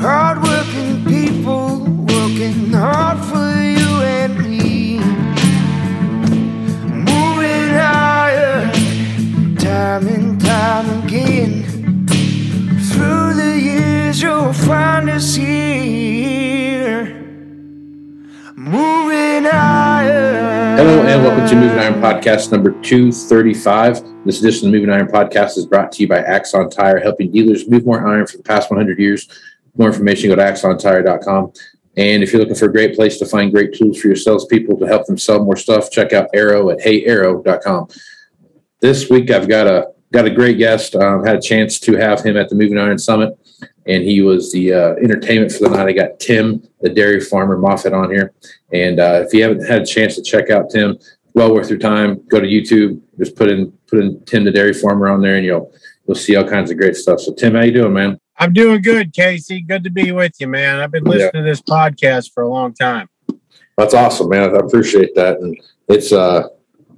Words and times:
Hardworking 0.00 1.04
people 1.04 1.80
working 1.84 2.72
hard 2.72 3.18
for 3.22 3.36
you 3.60 4.00
and 4.00 4.38
me. 4.38 4.98
Moving 6.88 7.74
higher, 7.76 8.72
time 9.58 10.08
and 10.08 10.40
time 10.40 11.04
again. 11.04 12.06
Through 12.88 13.34
the 13.34 13.60
years, 13.60 14.22
you'll 14.22 14.54
find 14.54 15.10
us 15.10 15.34
here. 15.34 17.04
Moving 18.56 19.44
higher. 19.44 20.76
Hello 20.78 21.02
and 21.02 21.22
welcome 21.22 21.46
to 21.46 21.56
Moving 21.56 21.78
Iron 21.78 22.00
Podcast 22.00 22.50
number 22.50 22.70
235. 22.80 24.02
This 24.24 24.40
edition 24.40 24.68
of 24.68 24.72
the 24.72 24.78
Moving 24.78 24.94
Iron 24.94 25.08
Podcast 25.08 25.58
is 25.58 25.66
brought 25.66 25.92
to 25.92 26.02
you 26.02 26.08
by 26.08 26.20
Axon 26.20 26.70
Tire, 26.70 26.98
helping 26.98 27.30
dealers 27.30 27.68
move 27.68 27.84
more 27.84 28.06
iron 28.08 28.26
for 28.26 28.38
the 28.38 28.42
past 28.42 28.70
100 28.70 28.98
years. 28.98 29.28
More 29.76 29.88
information, 29.88 30.30
go 30.30 30.36
to 30.36 30.42
axontire.com. 30.42 31.52
And 31.96 32.22
if 32.22 32.32
you're 32.32 32.40
looking 32.40 32.56
for 32.56 32.66
a 32.66 32.72
great 32.72 32.94
place 32.94 33.18
to 33.18 33.26
find 33.26 33.52
great 33.52 33.74
tools 33.74 34.00
for 34.00 34.08
your 34.08 34.16
salespeople 34.16 34.78
to 34.78 34.86
help 34.86 35.06
them 35.06 35.18
sell 35.18 35.44
more 35.44 35.56
stuff, 35.56 35.90
check 35.90 36.12
out 36.12 36.28
Arrow 36.32 36.70
at 36.70 36.80
heyarrow.com. 36.80 37.88
This 38.80 39.10
week 39.10 39.30
I've 39.30 39.48
got 39.48 39.66
a 39.66 39.88
got 40.12 40.24
a 40.24 40.30
great 40.30 40.58
guest. 40.58 40.96
Um, 40.96 41.24
had 41.24 41.36
a 41.36 41.40
chance 41.40 41.78
to 41.80 41.96
have 41.96 42.22
him 42.22 42.36
at 42.36 42.48
the 42.48 42.54
Moving 42.54 42.78
Iron 42.78 42.98
Summit, 42.98 43.38
and 43.86 44.02
he 44.02 44.22
was 44.22 44.52
the 44.52 44.72
uh, 44.72 44.94
entertainment 44.94 45.52
for 45.52 45.68
the 45.68 45.76
night. 45.76 45.88
I 45.88 45.92
got 45.92 46.18
Tim, 46.18 46.62
the 46.80 46.88
dairy 46.88 47.20
farmer 47.20 47.56
Moffett, 47.56 47.92
on 47.92 48.10
here. 48.10 48.32
And 48.72 48.98
uh, 48.98 49.24
if 49.26 49.34
you 49.34 49.42
haven't 49.42 49.66
had 49.66 49.82
a 49.82 49.86
chance 49.86 50.14
to 50.16 50.22
check 50.22 50.50
out 50.50 50.70
Tim, 50.70 50.98
well 51.34 51.54
worth 51.54 51.70
your 51.70 51.78
time. 51.78 52.22
Go 52.28 52.40
to 52.40 52.46
YouTube, 52.46 53.00
just 53.18 53.36
put 53.36 53.50
in 53.50 53.72
put 53.88 54.00
in 54.00 54.24
Tim, 54.24 54.44
the 54.44 54.50
dairy 54.50 54.72
farmer, 54.72 55.08
on 55.08 55.20
there, 55.20 55.36
and 55.36 55.44
you'll 55.44 55.72
you'll 56.06 56.14
see 56.14 56.36
all 56.36 56.48
kinds 56.48 56.70
of 56.70 56.78
great 56.78 56.96
stuff. 56.96 57.20
So 57.20 57.34
Tim, 57.34 57.54
how 57.54 57.62
you 57.62 57.72
doing, 57.72 57.92
man? 57.92 58.18
I'm 58.40 58.54
doing 58.54 58.80
good, 58.80 59.12
Casey. 59.12 59.60
Good 59.60 59.84
to 59.84 59.90
be 59.90 60.12
with 60.12 60.32
you, 60.40 60.48
man. 60.48 60.80
I've 60.80 60.90
been 60.90 61.04
listening 61.04 61.44
to 61.44 61.48
this 61.48 61.60
podcast 61.60 62.32
for 62.32 62.42
a 62.42 62.48
long 62.48 62.72
time. 62.72 63.06
That's 63.76 63.92
awesome, 63.92 64.30
man. 64.30 64.54
I 64.54 64.58
appreciate 64.58 65.14
that. 65.14 65.38
And 65.40 65.60
it's 65.88 66.10
uh 66.10 66.48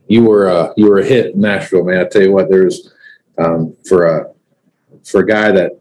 you 0.07 0.23
were 0.23 0.49
uh 0.49 0.73
you 0.77 0.89
were 0.89 1.01
a 1.01 1.05
hit 1.05 1.35
in 1.35 1.41
Nashville, 1.41 1.85
man. 1.85 1.99
I 1.99 2.09
tell 2.09 2.23
you 2.23 2.33
what, 2.33 2.49
there's 2.49 2.93
um 3.39 3.77
for 3.89 4.05
a 4.05 4.33
for 5.05 5.23
a 5.23 5.27
guy 5.27 5.51
that 5.51 5.73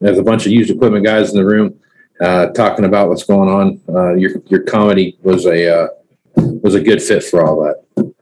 there's 0.00 0.18
a 0.18 0.22
bunch 0.22 0.46
of 0.46 0.52
used 0.52 0.70
equipment 0.70 1.04
guys 1.04 1.30
in 1.30 1.36
the 1.36 1.44
room 1.44 1.78
uh 2.22 2.46
talking 2.48 2.86
about 2.86 3.10
what's 3.10 3.24
going 3.24 3.50
on. 3.50 3.80
Uh 3.88 4.14
your 4.14 4.30
your 4.46 4.62
comedy 4.62 5.18
was 5.22 5.44
a 5.44 5.84
uh 5.84 5.88
was 6.36 6.74
a 6.74 6.80
good 6.80 7.02
fit 7.02 7.22
for 7.22 7.44
all 7.44 7.62
that. 7.62 8.14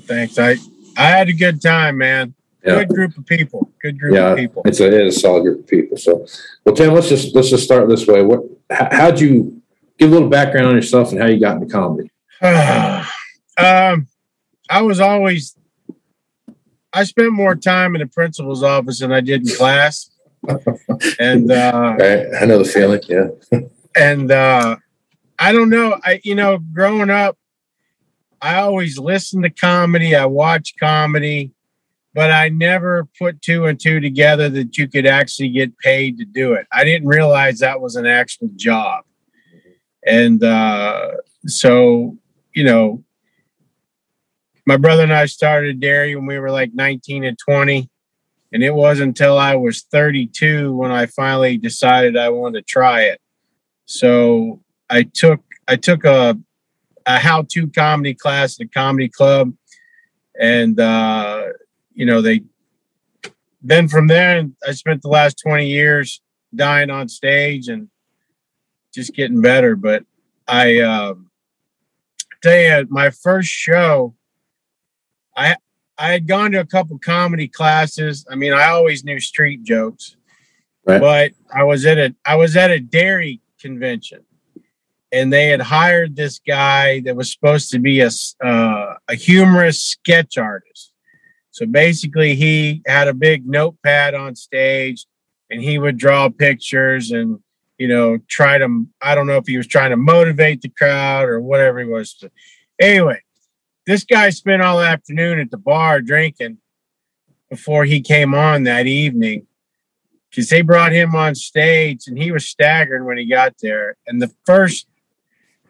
Thanks. 0.00 0.38
I 0.40 0.56
I 0.96 1.06
had 1.06 1.28
a 1.28 1.32
good 1.32 1.62
time, 1.62 1.98
man. 1.98 2.34
Yeah. 2.64 2.80
Good 2.80 2.88
group 2.88 3.16
of 3.16 3.26
people. 3.26 3.71
Good 3.82 3.98
group 3.98 4.14
Yeah, 4.14 4.30
of 4.30 4.36
people. 4.38 4.62
it's 4.64 4.80
a 4.80 4.86
it 4.86 4.94
is 4.94 5.16
a 5.16 5.20
solid 5.20 5.42
group 5.42 5.60
of 5.60 5.66
people. 5.66 5.96
So 5.96 6.24
well 6.64 6.74
Tim, 6.74 6.94
let's 6.94 7.08
just 7.08 7.34
let's 7.34 7.50
just 7.50 7.64
start 7.64 7.88
this 7.88 8.06
way. 8.06 8.22
What 8.22 8.40
how, 8.70 8.88
how'd 8.92 9.20
you 9.20 9.60
give 9.98 10.10
a 10.10 10.12
little 10.12 10.28
background 10.28 10.68
on 10.68 10.74
yourself 10.76 11.10
and 11.12 11.20
how 11.20 11.26
you 11.26 11.40
got 11.40 11.56
into 11.60 11.66
comedy? 11.66 12.10
um, 12.42 14.06
I 14.70 14.82
was 14.82 15.00
always 15.00 15.56
I 16.92 17.04
spent 17.04 17.32
more 17.32 17.54
time 17.54 17.94
in 17.94 18.00
the 18.00 18.06
principal's 18.06 18.62
office 18.62 19.00
than 19.00 19.12
I 19.12 19.20
did 19.20 19.48
in 19.48 19.56
class. 19.56 20.10
and 21.18 21.50
uh 21.50 21.96
Right. 21.98 22.26
I 22.40 22.44
know 22.46 22.58
the 22.58 22.64
feeling, 22.64 23.00
yeah. 23.08 23.28
and 23.96 24.30
uh 24.30 24.76
I 25.38 25.52
don't 25.52 25.70
know. 25.70 25.98
I 26.04 26.20
you 26.22 26.34
know, 26.36 26.58
growing 26.58 27.10
up, 27.10 27.36
I 28.40 28.56
always 28.60 28.98
listened 28.98 29.42
to 29.44 29.50
comedy, 29.50 30.14
I 30.14 30.26
watched 30.26 30.78
comedy, 30.78 31.52
but 32.14 32.30
I 32.30 32.48
never 32.48 33.08
put 33.18 33.42
two 33.42 33.66
and 33.66 33.78
two 33.78 34.00
together 34.00 34.48
that 34.50 34.76
you 34.76 34.88
could 34.88 35.06
actually 35.06 35.50
get 35.50 35.76
paid 35.78 36.18
to 36.18 36.24
do 36.24 36.52
it. 36.52 36.66
I 36.72 36.84
didn't 36.84 37.08
realize 37.08 37.58
that 37.58 37.80
was 37.80 37.96
an 37.96 38.06
actual 38.06 38.50
job. 38.56 39.04
And 40.06 40.42
uh 40.42 41.12
so, 41.46 42.16
you 42.54 42.64
know, 42.64 43.04
my 44.66 44.76
brother 44.76 45.02
and 45.02 45.12
I 45.12 45.26
started 45.26 45.80
dairy 45.80 46.14
when 46.14 46.26
we 46.26 46.38
were 46.38 46.50
like 46.50 46.72
19 46.74 47.24
and 47.24 47.38
20. 47.38 47.88
And 48.52 48.62
it 48.62 48.74
wasn't 48.74 49.08
until 49.08 49.38
I 49.38 49.56
was 49.56 49.82
32 49.90 50.76
when 50.76 50.90
I 50.90 51.06
finally 51.06 51.56
decided 51.56 52.16
I 52.16 52.28
wanted 52.28 52.60
to 52.60 52.70
try 52.70 53.02
it. 53.04 53.20
So 53.86 54.60
I 54.90 55.04
took 55.04 55.40
I 55.66 55.76
took 55.76 56.04
a 56.04 56.38
a 57.06 57.18
how-to 57.18 57.66
comedy 57.68 58.14
class 58.14 58.60
at 58.60 58.66
a 58.66 58.68
comedy 58.68 59.08
club, 59.08 59.52
and 60.38 60.78
uh, 60.78 61.41
you 61.94 62.06
know 62.06 62.20
they. 62.20 62.42
Then 63.64 63.86
from 63.86 64.08
there, 64.08 64.44
I 64.66 64.72
spent 64.72 65.02
the 65.02 65.08
last 65.08 65.38
twenty 65.40 65.68
years 65.68 66.20
dying 66.54 66.90
on 66.90 67.08
stage 67.08 67.68
and 67.68 67.88
just 68.92 69.14
getting 69.14 69.40
better. 69.40 69.76
But 69.76 70.04
I 70.48 70.80
um, 70.80 71.30
tell 72.42 72.58
you, 72.58 72.86
my 72.90 73.10
first 73.10 73.48
show, 73.48 74.14
I 75.36 75.56
I 75.98 76.10
had 76.12 76.26
gone 76.26 76.52
to 76.52 76.60
a 76.60 76.66
couple 76.66 76.98
comedy 76.98 77.46
classes. 77.48 78.26
I 78.30 78.34
mean, 78.34 78.52
I 78.52 78.66
always 78.66 79.04
knew 79.04 79.20
street 79.20 79.62
jokes, 79.62 80.16
Right. 80.84 81.00
but 81.00 81.32
I 81.54 81.62
was 81.64 81.86
at 81.86 81.98
a 81.98 82.14
I 82.24 82.36
was 82.36 82.56
at 82.56 82.70
a 82.70 82.80
dairy 82.80 83.40
convention, 83.60 84.24
and 85.12 85.32
they 85.32 85.48
had 85.48 85.60
hired 85.60 86.16
this 86.16 86.40
guy 86.40 87.00
that 87.00 87.14
was 87.14 87.32
supposed 87.32 87.70
to 87.70 87.78
be 87.78 88.00
a 88.00 88.10
uh, 88.44 88.94
a 89.08 89.14
humorous 89.14 89.80
sketch 89.80 90.36
artist. 90.36 90.91
So 91.52 91.66
basically, 91.66 92.34
he 92.34 92.82
had 92.86 93.08
a 93.08 93.14
big 93.14 93.46
notepad 93.46 94.14
on 94.14 94.34
stage, 94.34 95.06
and 95.50 95.62
he 95.62 95.78
would 95.78 95.98
draw 95.98 96.30
pictures 96.30 97.10
and 97.10 97.40
you 97.78 97.88
know 97.88 98.18
try 98.26 98.58
to. 98.58 98.86
I 99.02 99.14
don't 99.14 99.26
know 99.26 99.36
if 99.36 99.46
he 99.46 99.58
was 99.58 99.66
trying 99.66 99.90
to 99.90 99.96
motivate 99.96 100.62
the 100.62 100.70
crowd 100.70 101.28
or 101.28 101.40
whatever 101.40 101.78
he 101.78 101.84
was. 101.84 102.24
Anyway, 102.80 103.20
this 103.86 104.02
guy 104.02 104.30
spent 104.30 104.62
all 104.62 104.80
afternoon 104.80 105.38
at 105.38 105.50
the 105.50 105.58
bar 105.58 106.00
drinking 106.00 106.56
before 107.50 107.84
he 107.84 108.00
came 108.00 108.34
on 108.34 108.62
that 108.62 108.86
evening 108.86 109.46
because 110.30 110.48
they 110.48 110.62
brought 110.62 110.90
him 110.90 111.14
on 111.14 111.34
stage 111.34 112.06
and 112.06 112.16
he 112.16 112.32
was 112.32 112.48
staggered 112.48 113.04
when 113.04 113.18
he 113.18 113.26
got 113.26 113.54
there 113.60 113.96
and 114.06 114.22
the 114.22 114.32
first 114.46 114.86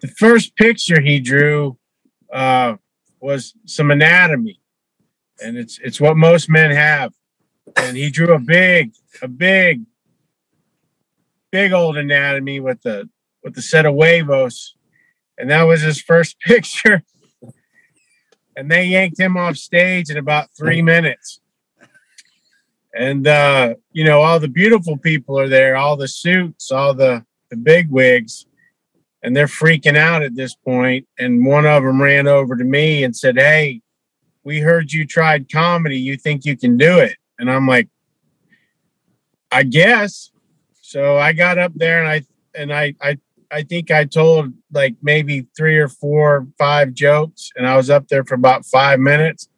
the 0.00 0.06
first 0.06 0.54
picture 0.54 1.00
he 1.00 1.18
drew 1.18 1.76
uh, 2.32 2.76
was 3.20 3.54
some 3.66 3.90
anatomy 3.90 4.60
and 5.42 5.56
it's 5.56 5.78
it's 5.82 6.00
what 6.00 6.16
most 6.16 6.48
men 6.48 6.70
have 6.70 7.12
and 7.76 7.96
he 7.96 8.10
drew 8.10 8.32
a 8.34 8.38
big 8.38 8.92
a 9.22 9.28
big 9.28 9.82
big 11.50 11.72
old 11.72 11.96
anatomy 11.96 12.60
with 12.60 12.80
the 12.82 13.08
with 13.42 13.54
the 13.54 13.62
set 13.62 13.86
of 13.86 13.94
huevos 13.94 14.74
and 15.38 15.50
that 15.50 15.62
was 15.62 15.82
his 15.82 16.00
first 16.00 16.38
picture 16.46 17.02
and 18.56 18.70
they 18.70 18.84
yanked 18.84 19.18
him 19.18 19.36
off 19.36 19.56
stage 19.56 20.10
in 20.10 20.16
about 20.16 20.48
three 20.56 20.82
minutes. 20.94 21.40
And 22.94 23.26
uh, 23.26 23.74
you 23.92 24.04
know, 24.04 24.20
all 24.20 24.38
the 24.38 24.48
beautiful 24.48 24.98
people 24.98 25.38
are 25.38 25.48
there, 25.48 25.76
all 25.76 25.96
the 25.96 26.08
suits, 26.08 26.70
all 26.70 26.92
the 26.94 27.24
the 27.50 27.56
big 27.56 27.90
wigs, 27.90 28.46
and 29.22 29.34
they're 29.34 29.46
freaking 29.46 29.96
out 29.96 30.22
at 30.22 30.34
this 30.34 30.54
point. 30.54 31.06
And 31.18 31.46
one 31.46 31.66
of 31.66 31.82
them 31.82 32.02
ran 32.02 32.26
over 32.26 32.54
to 32.54 32.64
me 32.64 33.02
and 33.02 33.16
said, 33.16 33.38
"Hey, 33.38 33.80
we 34.44 34.60
heard 34.60 34.92
you 34.92 35.06
tried 35.06 35.50
comedy. 35.50 35.98
You 35.98 36.16
think 36.16 36.44
you 36.44 36.56
can 36.56 36.76
do 36.76 36.98
it?" 36.98 37.16
And 37.38 37.50
I'm 37.50 37.66
like, 37.66 37.88
"I 39.50 39.62
guess." 39.62 40.30
So 40.80 41.16
I 41.16 41.32
got 41.32 41.58
up 41.58 41.72
there 41.74 42.00
and 42.00 42.08
I 42.08 42.22
and 42.54 42.72
I 42.72 42.94
I 43.00 43.18
I 43.50 43.62
think 43.62 43.90
I 43.90 44.04
told 44.04 44.52
like 44.72 44.96
maybe 45.02 45.46
three 45.56 45.76
or 45.76 45.88
four, 45.88 46.46
five 46.58 46.94
jokes, 46.94 47.50
and 47.56 47.66
I 47.66 47.76
was 47.76 47.90
up 47.90 48.08
there 48.08 48.24
for 48.24 48.34
about 48.34 48.64
five 48.64 48.98
minutes, 48.98 49.48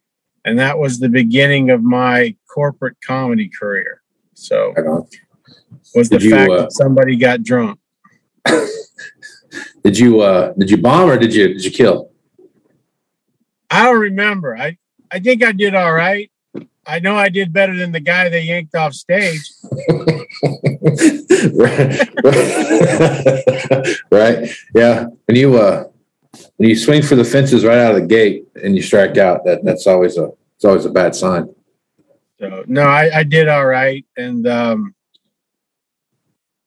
and 0.44 0.58
that 0.58 0.78
was 0.78 0.98
the 0.98 1.08
beginning 1.08 1.70
of 1.70 1.82
my 1.82 2.36
corporate 2.52 2.96
comedy 3.06 3.48
career. 3.48 4.02
So 4.34 4.74
was 5.94 6.08
the 6.08 6.20
you, 6.20 6.30
fact 6.30 6.50
uh, 6.50 6.56
that 6.62 6.72
somebody 6.72 7.16
got 7.16 7.42
drunk. 7.42 7.78
Did 9.84 9.98
you 9.98 10.20
uh 10.20 10.52
did 10.54 10.70
you 10.70 10.78
bomb 10.78 11.10
or 11.10 11.18
did 11.18 11.34
you 11.34 11.48
did 11.48 11.64
you 11.64 11.70
kill? 11.70 12.10
I 13.70 13.84
don't 13.84 14.00
remember. 14.00 14.56
I 14.56 14.78
I 15.10 15.20
think 15.20 15.44
I 15.44 15.52
did 15.52 15.74
all 15.74 15.92
right. 15.92 16.30
I 16.86 17.00
know 17.00 17.16
I 17.16 17.28
did 17.28 17.52
better 17.52 17.76
than 17.76 17.92
the 17.92 18.00
guy 18.00 18.28
they 18.28 18.42
yanked 18.42 18.74
off 18.74 18.94
stage. 18.94 19.50
right. 24.10 24.50
Yeah. 24.74 25.06
When 25.26 25.36
you 25.36 25.56
uh 25.56 25.84
when 26.56 26.68
you 26.68 26.76
swing 26.76 27.02
for 27.02 27.16
the 27.16 27.24
fences 27.24 27.64
right 27.64 27.78
out 27.78 27.94
of 27.94 28.00
the 28.00 28.06
gate 28.06 28.46
and 28.62 28.76
you 28.76 28.82
strike 28.82 29.16
out, 29.16 29.44
that 29.44 29.64
that's 29.64 29.86
always 29.86 30.18
a 30.18 30.30
it's 30.56 30.64
always 30.64 30.84
a 30.84 30.90
bad 30.90 31.14
sign. 31.14 31.54
So 32.38 32.64
no, 32.66 32.82
I, 32.82 33.18
I 33.18 33.22
did 33.22 33.48
all 33.48 33.66
right. 33.66 34.04
And 34.16 34.46
um 34.46 34.94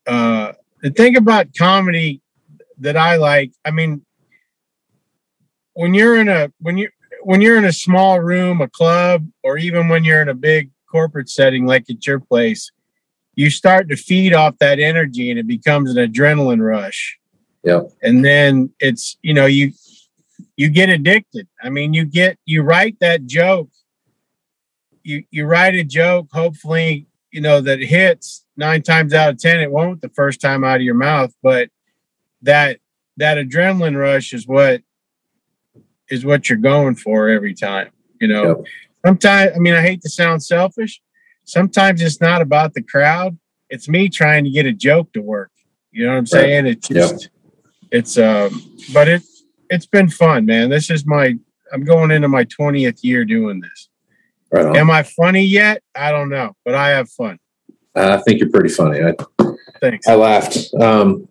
uh 0.07 0.53
the 0.81 0.91
thing 0.91 1.17
about 1.17 1.55
comedy 1.55 2.21
that 2.79 2.97
I 2.97 3.17
like, 3.17 3.51
I 3.65 3.71
mean, 3.71 4.03
when 5.77 5.93
you're 5.93 6.19
in 6.19 6.27
a 6.27 6.51
when 6.59 6.75
you 6.75 6.89
when 7.21 7.39
you're 7.39 7.57
in 7.57 7.65
a 7.65 7.71
small 7.71 8.19
room, 8.19 8.61
a 8.61 8.67
club, 8.67 9.27
or 9.43 9.59
even 9.59 9.89
when 9.89 10.03
you're 10.03 10.23
in 10.23 10.29
a 10.29 10.33
big 10.33 10.71
corporate 10.89 11.29
setting 11.29 11.67
like 11.67 11.87
at 11.89 12.07
your 12.07 12.19
place, 12.19 12.71
you 13.35 13.51
start 13.51 13.87
to 13.89 13.95
feed 13.95 14.33
off 14.33 14.57
that 14.57 14.79
energy 14.79 15.29
and 15.29 15.39
it 15.39 15.45
becomes 15.45 15.95
an 15.95 15.97
adrenaline 15.97 16.61
rush. 16.61 17.19
Yep. 17.63 17.91
And 18.01 18.25
then 18.25 18.71
it's, 18.79 19.17
you 19.21 19.35
know, 19.35 19.45
you 19.45 19.71
you 20.55 20.69
get 20.69 20.89
addicted. 20.89 21.47
I 21.61 21.69
mean, 21.69 21.93
you 21.93 22.05
get 22.05 22.39
you 22.45 22.63
write 22.63 22.99
that 22.99 23.27
joke. 23.27 23.69
You 25.03 25.25
you 25.29 25.45
write 25.45 25.75
a 25.75 25.83
joke, 25.83 26.29
hopefully, 26.33 27.05
you 27.31 27.41
know, 27.41 27.61
that 27.61 27.79
hits 27.79 28.45
nine 28.55 28.81
times 28.81 29.13
out 29.13 29.29
of 29.29 29.37
ten. 29.37 29.59
It 29.59 29.71
won't 29.71 30.01
the 30.01 30.09
first 30.09 30.41
time 30.41 30.63
out 30.63 30.77
of 30.77 30.81
your 30.81 30.95
mouth, 30.95 31.35
but 31.43 31.69
that 32.41 32.79
that 33.17 33.37
adrenaline 33.37 33.95
rush 33.95 34.33
is 34.33 34.47
what 34.47 34.81
is 36.09 36.25
what 36.25 36.49
you're 36.49 36.57
going 36.57 36.95
for 36.95 37.29
every 37.29 37.53
time. 37.53 37.89
You 38.19 38.27
know, 38.27 38.43
Yep. 38.47 38.57
sometimes 39.05 39.51
I 39.55 39.59
mean 39.59 39.73
I 39.73 39.81
hate 39.81 40.01
to 40.01 40.09
sound 40.09 40.43
selfish. 40.43 41.01
Sometimes 41.43 42.01
it's 42.01 42.19
not 42.21 42.41
about 42.41 42.73
the 42.73 42.81
crowd. 42.81 43.37
It's 43.69 43.87
me 43.87 44.09
trying 44.09 44.43
to 44.45 44.49
get 44.49 44.65
a 44.65 44.73
joke 44.73 45.11
to 45.13 45.21
work. 45.21 45.51
You 45.91 46.05
know 46.05 46.11
what 46.11 46.17
I'm 46.17 46.23
Right. 46.23 46.29
saying? 46.29 46.65
It's 46.67 46.89
Yep. 46.89 46.99
just 47.09 47.29
it's 47.91 48.17
um 48.17 48.61
but 48.93 49.07
it 49.07 49.21
it's 49.69 49.85
been 49.85 50.09
fun, 50.09 50.45
man. 50.45 50.69
This 50.69 50.89
is 50.89 51.05
my 51.05 51.35
I'm 51.73 51.83
going 51.83 52.11
into 52.11 52.27
my 52.29 52.45
20th 52.45 53.03
year 53.03 53.25
doing 53.25 53.59
this. 53.59 53.89
Right. 54.51 54.77
Am 54.77 54.89
I 54.89 55.03
funny 55.03 55.43
yet? 55.43 55.83
I 55.93 56.11
don't 56.11 56.29
know, 56.29 56.55
but 56.63 56.73
I 56.73 56.89
have 56.89 57.09
fun. 57.09 57.37
I 57.93 58.17
think 58.17 58.39
you're 58.39 58.49
pretty 58.49 58.69
funny. 58.69 59.01
I 59.01 59.13
Thanks. 59.81 60.07
I 60.07 60.15
laughed. 60.15 60.73
Um, 60.79 61.27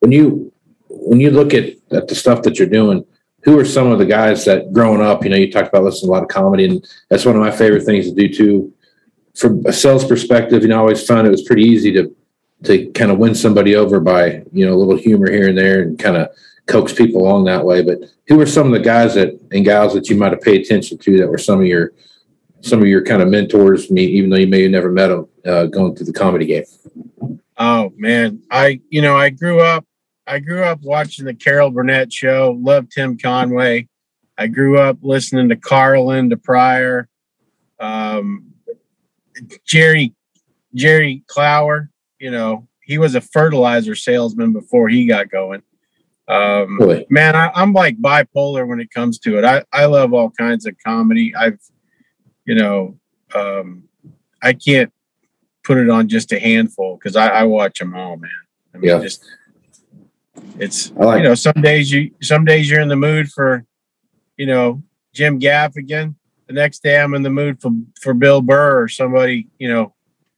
when 0.00 0.12
you 0.12 0.52
when 0.88 1.20
you 1.20 1.30
look 1.30 1.52
at, 1.52 1.74
at 1.90 2.08
the 2.08 2.14
stuff 2.14 2.42
that 2.42 2.58
you're 2.58 2.68
doing, 2.68 3.04
who 3.46 3.56
are 3.58 3.64
some 3.64 3.92
of 3.92 3.98
the 4.00 4.04
guys 4.04 4.44
that 4.44 4.72
growing 4.72 5.00
up, 5.00 5.22
you 5.22 5.30
know, 5.30 5.36
you 5.36 5.50
talked 5.50 5.68
about 5.68 5.84
listening 5.84 6.08
to 6.08 6.12
a 6.12 6.14
lot 6.14 6.22
of 6.24 6.28
comedy, 6.28 6.64
and 6.64 6.84
that's 7.08 7.24
one 7.24 7.36
of 7.36 7.40
my 7.40 7.50
favorite 7.50 7.84
things 7.84 8.10
to 8.10 8.14
do 8.14 8.28
too. 8.28 8.74
From 9.36 9.64
a 9.66 9.72
sales 9.72 10.04
perspective, 10.04 10.62
you 10.62 10.68
know, 10.68 10.76
I 10.76 10.80
always 10.80 11.06
found 11.06 11.26
it 11.26 11.30
was 11.30 11.44
pretty 11.44 11.62
easy 11.62 11.92
to 11.92 12.14
to 12.64 12.90
kind 12.92 13.12
of 13.12 13.18
win 13.18 13.34
somebody 13.34 13.76
over 13.76 14.00
by 14.00 14.42
you 14.52 14.66
know 14.66 14.74
a 14.74 14.76
little 14.76 14.96
humor 14.96 15.30
here 15.30 15.48
and 15.48 15.56
there, 15.56 15.82
and 15.82 15.96
kind 15.96 16.16
of 16.16 16.28
coax 16.66 16.92
people 16.92 17.22
along 17.22 17.44
that 17.44 17.64
way. 17.64 17.82
But 17.82 18.00
who 18.26 18.40
are 18.40 18.46
some 18.46 18.66
of 18.66 18.72
the 18.72 18.80
guys 18.80 19.14
that 19.14 19.38
and 19.52 19.64
gals 19.64 19.94
that 19.94 20.10
you 20.10 20.16
might 20.16 20.32
have 20.32 20.42
paid 20.42 20.62
attention 20.62 20.98
to 20.98 21.18
that 21.18 21.28
were 21.28 21.38
some 21.38 21.60
of 21.60 21.66
your 21.66 21.92
some 22.62 22.80
of 22.80 22.88
your 22.88 23.04
kind 23.04 23.22
of 23.22 23.28
mentors? 23.28 23.92
Me, 23.92 24.04
even 24.06 24.28
though 24.28 24.38
you 24.38 24.48
may 24.48 24.62
have 24.62 24.72
never 24.72 24.90
met 24.90 25.08
them, 25.08 25.28
uh, 25.44 25.66
going 25.66 25.94
through 25.94 26.06
the 26.06 26.12
comedy 26.12 26.46
game. 26.46 26.64
Oh 27.58 27.92
man, 27.96 28.42
I 28.50 28.80
you 28.88 29.02
know 29.02 29.16
I 29.16 29.30
grew 29.30 29.60
up 29.60 29.86
I 30.26 30.38
grew 30.40 30.64
up 30.64 30.80
watching 30.82 31.24
the 31.24 31.34
Carol 31.34 31.70
Burnett 31.70 32.12
show. 32.12 32.56
Loved 32.60 32.92
Tim 32.92 33.16
Conway. 33.18 33.88
I 34.38 34.48
grew 34.48 34.78
up 34.78 34.98
listening 35.02 35.48
to 35.50 35.56
Carlin, 35.56 36.30
to 36.30 36.36
Pryor, 36.36 37.08
um, 37.80 38.52
Jerry 39.66 40.14
Jerry 40.74 41.22
Clower. 41.26 41.90
You 42.18 42.30
know 42.30 42.68
he 42.82 42.98
was 42.98 43.14
a 43.14 43.20
fertilizer 43.20 43.94
salesman 43.94 44.52
before 44.52 44.88
he 44.88 45.06
got 45.06 45.30
going. 45.30 45.62
Um, 46.28 46.78
Really? 46.80 47.06
man, 47.08 47.36
I, 47.36 47.50
I'm 47.54 47.72
like 47.72 48.00
bipolar 48.00 48.66
when 48.66 48.80
it 48.80 48.90
comes 48.90 49.18
to 49.20 49.38
it. 49.38 49.44
I 49.44 49.64
I 49.72 49.86
love 49.86 50.12
all 50.12 50.30
kinds 50.30 50.66
of 50.66 50.74
comedy. 50.84 51.34
I've 51.34 51.58
you 52.44 52.54
know 52.56 52.98
um, 53.34 53.84
I 54.42 54.52
can't 54.54 54.92
put 55.64 55.78
it 55.78 55.88
on 55.90 56.08
just 56.08 56.32
a 56.32 56.38
handful 56.38 56.96
because 56.96 57.16
I, 57.16 57.28
I 57.28 57.42
watch 57.44 57.78
them 57.78 57.94
all, 57.94 58.16
man. 58.16 58.30
I 58.74 58.78
mean, 58.78 58.90
Yeah. 58.90 59.00
just 59.00 59.24
it's 60.58 60.90
like 60.92 61.18
you 61.18 61.24
know 61.24 61.34
some 61.34 61.60
days 61.60 61.90
you 61.92 62.10
some 62.22 62.44
days 62.44 62.70
you're 62.70 62.80
in 62.80 62.88
the 62.88 62.96
mood 62.96 63.28
for 63.30 63.64
you 64.36 64.46
know 64.46 64.82
Jim 65.12 65.38
Gaffigan. 65.40 66.14
The 66.46 66.52
next 66.54 66.82
day 66.82 67.00
I'm 67.00 67.14
in 67.14 67.22
the 67.22 67.30
mood 67.30 67.60
for 67.60 67.70
for 68.00 68.14
Bill 68.14 68.40
Burr 68.40 68.82
or 68.82 68.88
somebody 68.88 69.48
you 69.58 69.68
know 69.68 69.94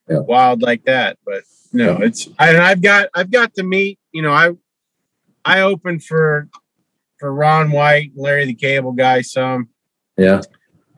Yeah. 0.09 0.21
wild 0.21 0.63
like 0.63 0.85
that. 0.85 1.19
But 1.25 1.43
no, 1.73 1.99
it's 1.99 2.29
I, 2.39 2.49
and 2.51 2.59
I've 2.63 2.81
got 2.81 3.09
I've 3.15 3.31
got 3.31 3.55
to 3.55 3.63
meet 3.63 3.99
you 4.13 4.23
know 4.23 4.33
I 4.33 4.53
I 5.45 5.61
opened 5.61 6.05
for 6.05 6.49
for 7.19 7.33
Ron 7.35 7.71
White, 7.73 8.13
Larry 8.15 8.45
the 8.47 8.55
Cable 8.55 8.93
Guy 8.93 9.23
some. 9.23 9.69
yeah. 10.17 10.41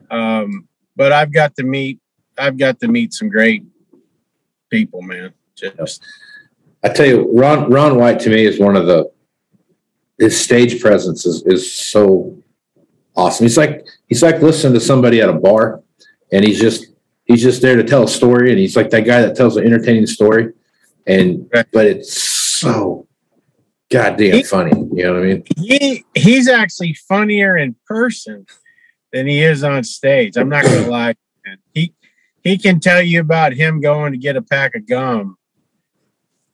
Um, 0.09 0.67
but 0.95 1.11
I've 1.11 1.31
got 1.31 1.55
to 1.55 1.63
meet 1.63 1.99
I've 2.37 2.57
got 2.57 2.79
to 2.81 2.87
meet 2.87 3.13
some 3.13 3.29
great 3.29 3.63
people, 4.69 5.01
man. 5.01 5.33
Just 5.55 6.01
I 6.83 6.89
tell 6.89 7.05
you, 7.05 7.29
Ron 7.33 7.69
Ron 7.71 7.97
White 7.97 8.19
to 8.21 8.29
me 8.29 8.45
is 8.45 8.59
one 8.59 8.75
of 8.75 8.87
the 8.87 9.11
his 10.19 10.39
stage 10.39 10.81
presence 10.81 11.25
is 11.25 11.43
is 11.45 11.71
so 11.75 12.37
awesome. 13.15 13.45
He's 13.45 13.57
like 13.57 13.85
he's 14.07 14.23
like 14.23 14.41
listening 14.41 14.73
to 14.73 14.79
somebody 14.79 15.21
at 15.21 15.29
a 15.29 15.33
bar, 15.33 15.81
and 16.31 16.43
he's 16.45 16.59
just 16.59 16.87
he's 17.25 17.41
just 17.41 17.61
there 17.61 17.75
to 17.75 17.83
tell 17.83 18.03
a 18.03 18.07
story, 18.07 18.49
and 18.51 18.59
he's 18.59 18.75
like 18.75 18.89
that 18.91 19.01
guy 19.05 19.21
that 19.21 19.35
tells 19.35 19.57
an 19.57 19.65
entertaining 19.65 20.07
story, 20.07 20.53
and 21.07 21.49
but 21.49 21.85
it's 21.85 22.13
so 22.21 23.07
goddamn 23.91 24.33
He- 24.33 24.43
funny. 24.43 24.71
You 24.93 25.03
know 25.03 25.13
what 25.13 25.23
I 25.23 25.25
mean? 25.25 25.43
he 25.57 26.03
he's 26.15 26.47
actually 26.47 26.93
funnier 26.93 27.57
in 27.57 27.75
person 27.85 28.45
than 29.13 29.27
he 29.27 29.43
is 29.43 29.63
on 29.63 29.83
stage. 29.83 30.37
I'm 30.37 30.49
not 30.49 30.63
gonna 30.63 30.87
lie. 30.87 31.15
Man. 31.45 31.57
He 31.73 31.93
he 32.43 32.57
can 32.57 32.79
tell 32.79 33.01
you 33.01 33.19
about 33.21 33.53
him 33.53 33.81
going 33.81 34.13
to 34.13 34.17
get 34.17 34.35
a 34.35 34.41
pack 34.41 34.73
of 34.75 34.87
gum, 34.87 35.37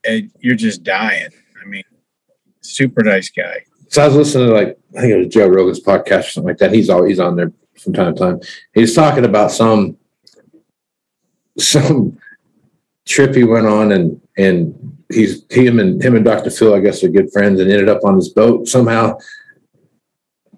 and 0.08 0.32
you're 0.40 0.56
just 0.56 0.84
dying. 0.84 1.30
I 1.62 1.68
mean, 1.68 1.84
super 2.62 3.04
nice 3.04 3.30
guy. 3.30 3.66
So 3.90 4.04
I 4.04 4.08
was 4.08 4.16
listening 4.16 4.48
to 4.48 4.54
like 4.54 4.78
I 4.98 5.02
think 5.02 5.14
it 5.14 5.18
was 5.18 5.28
Joe 5.28 5.48
Rogan's 5.48 5.84
podcast 5.84 6.20
or 6.20 6.30
something 6.30 6.50
like 6.50 6.58
that. 6.58 6.74
He's 6.74 6.90
always 6.90 7.20
on 7.20 7.36
there 7.36 7.52
from 7.80 7.94
time 7.94 8.14
to 8.14 8.20
time. 8.20 8.40
He's 8.74 8.96
talking 8.96 9.26
about 9.26 9.52
some 9.52 9.98
some 11.58 12.18
trip 13.06 13.36
he 13.36 13.44
went 13.44 13.68
on 13.68 13.92
and 13.92 14.22
and 14.38 14.98
he's 15.10 15.44
him 15.50 15.80
and 15.80 16.04
him 16.04 16.16
and 16.16 16.26
Dr. 16.26 16.50
Phil, 16.50 16.74
I 16.74 16.80
guess, 16.80 17.04
are 17.04 17.10
good 17.10 17.32
friends 17.32 17.60
and 17.60 17.72
ended 17.72 17.90
up 17.90 18.04
on 18.04 18.18
this 18.18 18.30
boat 18.30 18.68
somehow. 18.68 19.18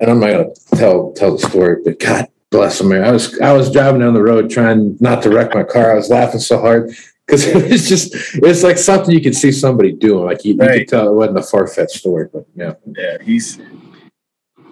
And 0.01 0.10
I'm 0.10 0.20
not 0.20 0.32
gonna 0.32 0.50
tell 0.75 1.12
tell 1.13 1.38
the 1.38 1.48
story, 1.48 1.77
but 1.84 2.00
God 2.00 2.27
bless 2.50 2.82
him. 2.82 2.91
I 2.91 3.12
was 3.12 3.39
I 3.39 3.53
was 3.53 3.72
driving 3.72 4.01
down 4.01 4.13
the 4.13 4.24
road 4.24 4.50
trying 4.50 4.98
not 5.00 5.22
to 5.24 5.29
wreck 5.29 5.53
my 5.53 5.63
car. 5.63 5.91
I 5.91 5.96
was 5.96 6.10
laughing 6.10 6.39
so 6.39 6.60
hard 6.60 6.96
because 7.29 7.45
it's 7.71 7.88
just 7.88 8.13
it's 8.36 8.63
like 8.63 8.77
something 8.77 9.13
you 9.13 9.21
can 9.21 9.33
see 9.33 9.51
somebody 9.51 9.91
doing. 9.91 10.25
Like 10.25 10.43
you, 10.43 10.53
you 10.53 10.59
Right. 10.59 10.79
could 10.79 10.88
tell 10.88 11.09
it 11.09 11.13
wasn't 11.13 11.38
a 11.38 11.43
far 11.43 11.67
fetched 11.67 11.91
story, 12.00 12.27
but 12.31 12.45
yeah. 12.55 12.74
Yeah, 12.98 13.17
he's 13.21 13.59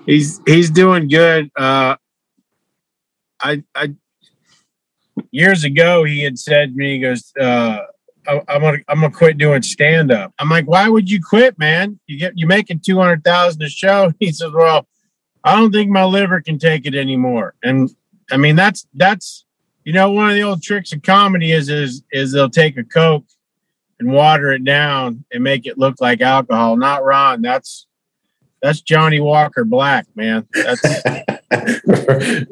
he's 0.05 0.41
he's 0.45 0.71
doing 0.71 1.07
good. 1.07 1.51
Uh, 1.55 1.95
I 3.39 3.63
I 3.75 3.93
years 5.31 5.63
ago 5.63 6.03
he 6.03 6.23
had 6.23 6.39
said 6.39 6.71
to 6.71 6.75
me, 6.77 6.93
he 6.95 6.99
goes, 6.99 7.31
uh, 7.39 7.79
I, 8.27 8.41
I'm 8.47 8.61
gonna 8.61 8.77
I'm 8.87 9.01
gonna 9.01 9.11
quit 9.13 9.37
doing 9.37 9.61
stand 9.61 10.11
up. 10.11 10.33
I'm 10.39 10.49
like, 10.49 10.65
why 10.67 10.89
would 10.89 11.09
you 11.09 11.21
quit, 11.21 11.57
man? 11.59 11.99
You 12.07 12.17
get 12.17 12.33
you're 12.37 12.47
making 12.49 12.79
two 12.79 12.97
hundred 12.97 13.23
thousand 13.23 13.61
a 13.61 13.69
show. 13.69 14.11
He 14.19 14.31
says, 14.31 14.51
well, 14.51 14.87
I 15.43 15.55
don't 15.55 15.71
think 15.71 15.91
my 15.91 16.03
liver 16.05 16.41
can 16.41 16.57
take 16.57 16.85
it 16.87 16.95
anymore. 16.95 17.53
And 17.63 17.89
I 18.31 18.37
mean, 18.37 18.55
that's 18.55 18.87
that's 18.95 19.45
you 19.87 19.93
know 19.93 20.11
one 20.11 20.27
of 20.27 20.35
the 20.35 20.43
old 20.43 20.61
tricks 20.61 20.91
of 20.91 21.01
comedy 21.01 21.53
is 21.53 21.69
is 21.69 22.03
is 22.11 22.33
they'll 22.33 22.49
take 22.49 22.75
a 22.75 22.83
coke 22.83 23.23
and 24.01 24.11
water 24.11 24.51
it 24.51 24.65
down 24.65 25.23
and 25.31 25.41
make 25.41 25.65
it 25.65 25.77
look 25.77 26.01
like 26.01 26.19
alcohol. 26.19 26.75
Not 26.75 27.05
Ron. 27.05 27.41
That's 27.41 27.87
that's 28.61 28.81
Johnnie 28.81 29.21
Walker 29.21 29.63
Black, 29.63 30.05
man. 30.13 30.45
That's 30.51 30.83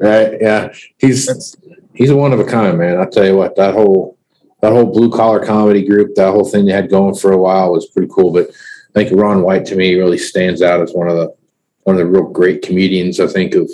right. 0.00 0.38
Yeah. 0.40 0.72
He's 0.96 1.26
that's 1.26 1.54
he's 1.92 2.08
a 2.08 2.16
one 2.16 2.32
of 2.32 2.40
a 2.40 2.44
kind, 2.44 2.78
man. 2.78 2.98
I'll 2.98 3.10
tell 3.10 3.26
you 3.26 3.36
what, 3.36 3.54
that 3.56 3.74
whole 3.74 4.16
that 4.62 4.72
whole 4.72 4.86
blue 4.86 5.10
collar 5.10 5.44
comedy 5.44 5.86
group, 5.86 6.14
that 6.14 6.32
whole 6.32 6.48
thing 6.48 6.64
they 6.64 6.72
had 6.72 6.88
going 6.88 7.16
for 7.16 7.32
a 7.32 7.38
while 7.38 7.70
was 7.70 7.84
pretty 7.90 8.10
cool. 8.10 8.32
But 8.32 8.48
I 8.48 9.04
think 9.04 9.20
Ron 9.20 9.42
White 9.42 9.66
to 9.66 9.76
me 9.76 9.94
really 9.96 10.16
stands 10.16 10.62
out 10.62 10.80
as 10.80 10.94
one 10.94 11.10
of 11.10 11.16
the 11.16 11.36
one 11.82 11.96
of 11.96 11.98
the 11.98 12.06
real 12.06 12.30
great 12.30 12.62
comedians. 12.62 13.20
I 13.20 13.26
think 13.26 13.54
of 13.54 13.70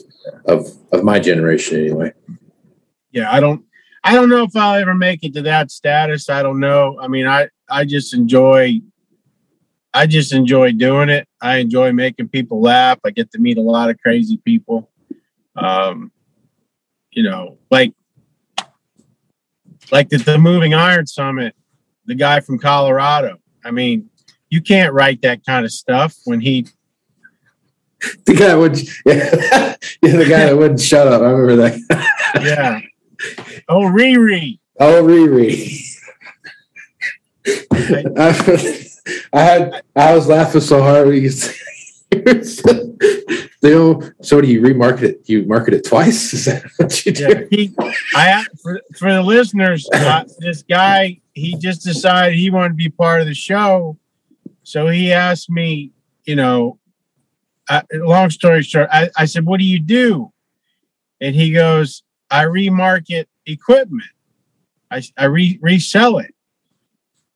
of 0.47 0.67
of 0.91 1.05
my 1.05 1.21
generation 1.21 1.79
anyway. 1.79 2.13
Yeah, 3.13 3.31
I 3.31 3.41
don't 3.41 3.65
I 4.05 4.15
don't 4.15 4.29
know 4.29 4.43
if 4.43 4.57
I'll 4.57 4.75
ever 4.75 4.95
make 4.95 5.23
it 5.23 5.35
to 5.35 5.43
that 5.43 5.71
status. 5.71 6.29
I 6.29 6.43
don't 6.43 6.61
know. 6.61 6.99
I 7.01 7.09
mean, 7.09 7.27
I 7.27 7.49
I 7.71 7.85
just 7.85 8.15
enjoy 8.15 8.81
I 9.95 10.07
just 10.07 10.33
enjoy 10.33 10.73
doing 10.73 11.09
it. 11.09 11.29
I 11.41 11.59
enjoy 11.59 11.93
making 11.93 12.29
people 12.29 12.61
laugh. 12.61 12.99
I 13.05 13.11
get 13.11 13.31
to 13.33 13.39
meet 13.39 13.59
a 13.59 13.63
lot 13.63 13.91
of 13.91 13.99
crazy 13.99 14.39
people. 14.39 14.91
Um, 15.55 16.11
you 17.11 17.23
know, 17.23 17.59
like 17.71 17.93
like 19.91 20.09
the, 20.09 20.17
the 20.17 20.39
Moving 20.39 20.73
Iron 20.73 21.07
Summit, 21.07 21.55
the 22.07 22.15
guy 22.15 22.41
from 22.41 22.59
Colorado. 22.59 23.37
I 23.65 23.71
mean, 23.71 24.09
you 24.49 24.63
can't 24.63 24.95
write 24.95 25.23
that 25.23 25.45
kind 25.45 25.65
of 25.65 25.73
stuff 25.73 26.17
when 26.25 26.41
he 26.41 26.67
The 28.27 28.35
guy 28.35 28.55
would, 28.55 28.79
yeah, 29.07 29.77
yeah 30.03 30.17
the 30.17 30.27
guy 30.29 30.47
that 30.47 30.57
wouldn't 30.57 30.81
shut 30.81 31.07
up. 31.07 31.23
I 31.23 31.27
remember 31.27 31.57
that. 31.57 32.11
yeah. 32.43 32.81
Oh, 33.73 33.85
Riri. 33.85 34.59
Oh, 34.79 35.03
Riri. 35.03 35.83
I, 37.47 38.89
I 39.33 39.41
had 39.41 39.83
I 39.97 40.15
was 40.15 40.29
laughing 40.29 40.61
so 40.61 40.83
hard 40.83 41.09
when 41.09 41.23
you 41.23 41.31
said 41.31 41.57
they 43.63 43.71
know, 43.71 44.03
so 44.21 44.43
do 44.43 44.47
you 44.49 44.61
remarket 44.61 45.03
it? 45.05 45.23
You 45.25 45.47
market 45.47 45.73
it 45.73 45.87
twice? 45.87 46.35
Is 46.35 46.45
that 46.45 46.65
what 46.77 47.07
you 47.07 47.13
do? 47.13 47.23
Yeah, 47.23 47.45
he, 47.51 47.75
I 48.15 48.45
for, 48.63 48.79
for 48.99 49.11
the 49.11 49.23
listeners, 49.23 49.89
uh, 49.95 50.25
this 50.39 50.63
guy 50.63 51.21
he 51.33 51.57
just 51.57 51.83
decided 51.83 52.39
he 52.39 52.51
wanted 52.51 52.71
to 52.71 52.75
be 52.75 52.91
part 52.91 53.23
of 53.23 53.27
the 53.27 53.35
show, 53.35 53.97
so 54.65 54.89
he 54.89 55.15
asked 55.15 55.49
me, 55.49 55.93
you 56.25 56.37
know, 56.37 56.79
uh, 57.71 57.81
long 57.95 58.29
story 58.29 58.63
short, 58.63 58.91
I, 58.93 59.09
I 59.17 59.25
said, 59.25 59.47
"What 59.47 59.61
do 59.61 59.65
you 59.65 59.81
do?" 59.81 60.31
And 61.23 61.35
he 61.35 61.53
goes, 61.53 62.03
"I 62.31 62.45
remarket 62.45 63.29
equipment. 63.47 64.11
I 64.91 65.03
I 65.17 65.25
re- 65.27 65.59
resell 65.63 66.19
it." 66.19 66.35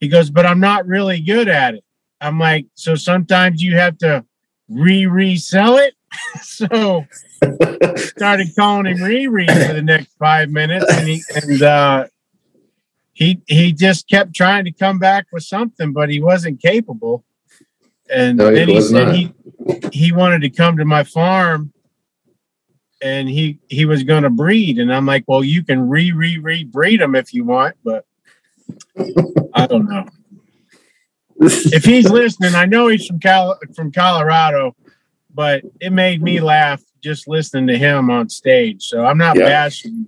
He 0.00 0.08
goes, 0.08 0.30
"But 0.30 0.46
I'm 0.46 0.60
not 0.60 0.86
really 0.86 1.20
good 1.20 1.48
at 1.48 1.74
it." 1.74 1.84
I'm 2.20 2.38
like, 2.38 2.66
"So 2.74 2.94
sometimes 2.94 3.62
you 3.62 3.76
have 3.76 3.98
to 3.98 4.24
re 4.68 5.06
resell 5.06 5.76
it." 5.76 5.94
so 6.42 7.04
started 7.96 8.48
calling 8.56 8.86
him 8.86 8.98
Riri 8.98 9.46
for 9.68 9.74
the 9.74 9.82
next 9.82 10.12
five 10.18 10.50
minutes, 10.50 10.86
and 10.92 11.08
he 11.08 11.22
and 11.34 11.62
uh, 11.62 12.06
he 13.12 13.42
he 13.46 13.72
just 13.72 14.08
kept 14.08 14.34
trying 14.34 14.64
to 14.64 14.72
come 14.72 14.98
back 14.98 15.26
with 15.32 15.42
something, 15.42 15.92
but 15.92 16.08
he 16.10 16.20
wasn't 16.20 16.60
capable. 16.60 17.24
And 18.10 18.38
No, 18.38 18.52
then 18.52 18.68
he 18.68 18.80
said 18.80 19.06
not. 19.06 19.14
he 19.14 19.34
he 19.92 20.12
wanted 20.12 20.42
to 20.42 20.50
come 20.50 20.76
to 20.78 20.84
my 20.84 21.04
farm, 21.04 21.72
and 23.00 23.28
he 23.28 23.58
he 23.68 23.84
was 23.84 24.02
going 24.02 24.22
to 24.22 24.30
breed, 24.30 24.78
and 24.78 24.92
I'm 24.92 25.06
like, 25.06 25.24
well, 25.26 25.44
you 25.44 25.64
can 25.64 25.88
re 25.88 26.12
re 26.12 26.38
re 26.38 26.64
breed 26.64 27.00
them 27.00 27.14
if 27.14 27.34
you 27.34 27.44
want, 27.44 27.76
but 27.84 28.04
I 29.54 29.66
don't 29.66 29.88
know. 29.88 30.06
If 31.40 31.84
he's 31.84 32.08
listening, 32.08 32.54
I 32.54 32.64
know 32.64 32.88
he's 32.88 33.06
from 33.06 33.20
Cal 33.20 33.58
from 33.74 33.92
Colorado, 33.92 34.74
but 35.34 35.62
it 35.80 35.92
made 35.92 36.22
me 36.22 36.40
laugh 36.40 36.82
just 37.02 37.28
listening 37.28 37.66
to 37.68 37.78
him 37.78 38.10
on 38.10 38.28
stage. 38.28 38.82
So 38.84 39.04
I'm 39.04 39.18
not 39.18 39.36
Yeah. 39.36 39.44
bashing. 39.44 40.06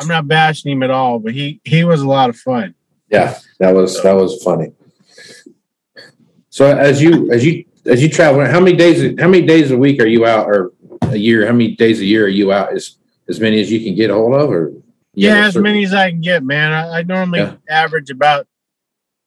I'm 0.00 0.08
not 0.08 0.28
bashing 0.28 0.72
him 0.72 0.82
at 0.82 0.90
all, 0.90 1.18
but 1.18 1.32
he 1.32 1.60
he 1.64 1.84
was 1.84 2.00
a 2.00 2.08
lot 2.08 2.30
of 2.30 2.36
fun. 2.36 2.74
Yeah, 3.10 3.38
that 3.58 3.74
was 3.74 4.02
that 4.02 4.14
was 4.14 4.42
funny. 4.42 4.72
So 6.50 6.76
as 6.76 7.00
you 7.00 7.30
as 7.30 7.44
you 7.44 7.64
as 7.86 8.02
you 8.02 8.08
travel, 8.08 8.44
how 8.44 8.60
many 8.60 8.76
days 8.76 9.18
how 9.20 9.28
many 9.28 9.46
days 9.46 9.70
a 9.70 9.76
week 9.76 10.00
are 10.00 10.06
you 10.06 10.26
out, 10.26 10.46
or 10.46 10.72
a 11.12 11.18
year? 11.18 11.46
How 11.46 11.52
many 11.52 11.74
days 11.76 12.00
a 12.00 12.04
year 12.04 12.24
are 12.24 12.28
you 12.28 12.52
out? 12.52 12.72
As 12.74 12.96
as 13.28 13.40
many 13.40 13.60
as 13.60 13.70
you 13.70 13.80
can 13.84 13.94
get 13.94 14.10
a 14.10 14.14
hold 14.14 14.34
of, 14.34 14.50
or 14.50 14.72
Yeah, 15.14 15.46
as 15.46 15.52
certain- 15.52 15.64
many 15.64 15.84
as 15.84 15.92
I 15.92 16.10
can 16.10 16.20
get, 16.20 16.42
man. 16.42 16.72
I, 16.72 17.00
I 17.00 17.02
normally 17.02 17.40
Yeah. 17.40 17.54
average 17.68 18.10
about 18.10 18.46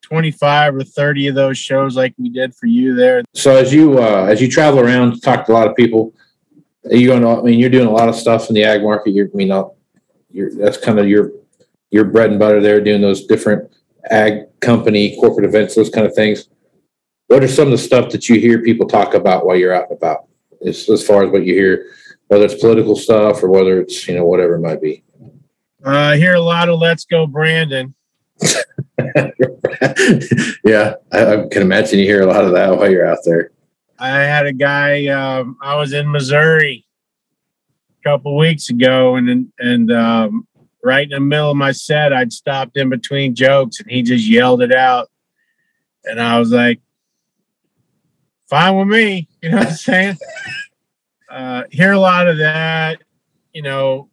25 0.04 0.76
or 0.76 0.84
30 0.84 1.28
of 1.28 1.36
those 1.36 1.58
shows 1.58 1.96
like 1.96 2.14
we 2.18 2.30
did 2.30 2.56
for 2.56 2.66
you 2.66 2.96
there. 2.96 3.24
So 3.34 3.56
as 3.56 3.74
you 3.74 4.00
uh, 4.00 4.26
as 4.30 4.42
you 4.42 4.48
travel 4.50 4.80
around, 4.80 5.22
talk 5.22 5.46
to 5.46 5.52
a 5.52 5.54
lot 5.54 5.68
of 5.68 5.76
people. 5.76 6.14
Are 6.86 6.96
you 6.96 7.08
going? 7.08 7.22
To, 7.22 7.28
I 7.30 7.42
mean, 7.44 7.60
you're 7.60 7.70
doing 7.70 7.88
a 7.88 7.92
lot 7.92 8.10
of 8.10 8.16
stuff 8.16 8.50
in 8.50 8.56
the 8.56 8.64
ag 8.64 8.82
market. 8.82 9.12
You're, 9.12 9.28
I 9.28 9.36
mean, 9.38 9.54
you're 10.32 10.52
that's 10.56 10.78
kind 10.78 11.00
of 11.00 11.08
your 11.08 11.32
your 11.92 12.06
bread 12.06 12.32
and 12.32 12.40
butter 12.40 12.60
there, 12.62 12.82
doing 12.82 13.02
those 13.02 13.26
different 13.28 13.70
ag 14.10 14.46
company 14.62 15.16
corporate 15.20 15.46
events, 15.46 15.76
those 15.76 15.90
kind 15.90 16.08
of 16.08 16.16
things. 16.16 16.48
What 17.28 17.44
are 17.44 17.48
some 17.48 17.68
of 17.68 17.72
the 17.72 17.78
stuff 17.78 18.10
that 18.12 18.28
you 18.28 18.40
hear 18.40 18.62
people 18.64 18.88
talk 18.88 19.14
about 19.14 19.46
while 19.46 19.56
you're 19.56 19.74
out 19.74 19.90
and 19.90 19.98
about? 19.98 20.26
As, 20.66 20.90
as 20.90 21.06
far 21.06 21.24
as 21.24 21.32
what 21.32 21.46
you 21.46 21.54
hear, 21.54 21.88
whether 22.28 22.46
it's 22.46 22.56
political 22.56 22.96
stuff 22.96 23.44
or 23.44 23.50
whether 23.50 23.82
it's 23.82 24.08
you 24.08 24.16
know 24.16 24.26
whatever 24.26 24.56
it 24.56 24.62
might 24.62 24.82
be. 24.82 25.04
Uh, 25.86 25.90
I 25.90 26.18
hear 26.18 26.36
a 26.36 26.42
lot 26.42 26.70
of 26.70 26.80
Let's 26.80 27.06
Go 27.06 27.26
Brandon. 27.26 27.96
yeah, 30.64 30.96
I, 31.12 31.26
I 31.26 31.48
can 31.50 31.62
imagine 31.62 32.00
you 32.00 32.06
hear 32.06 32.22
a 32.22 32.28
lot 32.28 32.46
of 32.46 32.52
that 32.54 32.78
while 32.78 32.90
you're 32.90 33.08
out 33.08 33.20
there. 33.26 33.52
I 34.00 34.20
had 34.22 34.46
a 34.46 34.54
guy. 34.54 35.08
Um, 35.08 35.58
I 35.62 35.76
was 35.76 35.94
in 35.94 36.10
Missouri 36.10 36.86
a 38.00 38.10
couple 38.10 38.38
weeks 38.38 38.70
ago, 38.70 39.16
and 39.16 39.52
and 39.60 39.92
um, 39.92 40.48
right 40.84 41.04
in 41.04 41.10
the 41.10 41.20
middle 41.20 41.52
of 41.52 41.58
my 41.58 41.72
set, 41.72 42.14
I'd 42.14 42.34
stopped 42.34 42.78
in 42.78 42.90
between 42.90 43.36
jokes, 43.36 43.80
and 43.80 43.90
he 43.90 44.02
just 44.02 44.28
yelled 44.28 44.62
it 44.62 44.74
out, 44.74 45.10
and 46.06 46.20
I 46.20 46.40
was 46.40 46.52
like, 46.52 46.80
"Fine 48.52 48.78
with 48.78 48.88
me," 48.90 49.28
you 49.42 49.50
know 49.50 49.58
what 49.58 49.68
I'm 49.70 49.74
saying? 49.74 50.18
uh, 51.30 51.64
hear 51.72 51.94
a 51.94 52.00
lot 52.00 52.28
of 52.28 52.38
that, 52.38 53.02
you 53.54 53.64
know. 53.64 54.10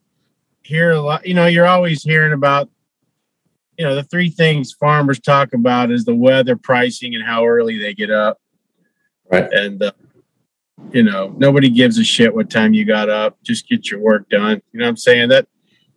Hear 0.62 0.92
a 0.92 1.00
lot, 1.00 1.26
you 1.26 1.34
know. 1.34 1.46
You're 1.46 1.66
always 1.66 2.02
hearing 2.02 2.32
about, 2.32 2.70
you 3.78 3.84
know, 3.84 3.94
the 3.94 4.02
three 4.04 4.30
things 4.30 4.72
farmers 4.72 5.18
talk 5.18 5.52
about 5.54 5.90
is 5.90 6.04
the 6.04 6.14
weather, 6.14 6.56
pricing, 6.56 7.14
and 7.14 7.24
how 7.24 7.46
early 7.46 7.78
they 7.78 7.92
get 7.94 8.10
up 8.10 8.38
Right. 9.30 9.50
and 9.52 9.82
uh, 9.82 9.92
you 10.92 11.02
know 11.02 11.34
nobody 11.36 11.68
gives 11.68 11.98
a 11.98 12.04
shit 12.04 12.34
what 12.34 12.48
time 12.48 12.72
you 12.72 12.86
got 12.86 13.10
up 13.10 13.36
just 13.42 13.68
get 13.68 13.90
your 13.90 14.00
work 14.00 14.26
done 14.30 14.62
you 14.72 14.78
know 14.78 14.86
what 14.86 14.88
i'm 14.90 14.96
saying 14.96 15.28
that 15.28 15.46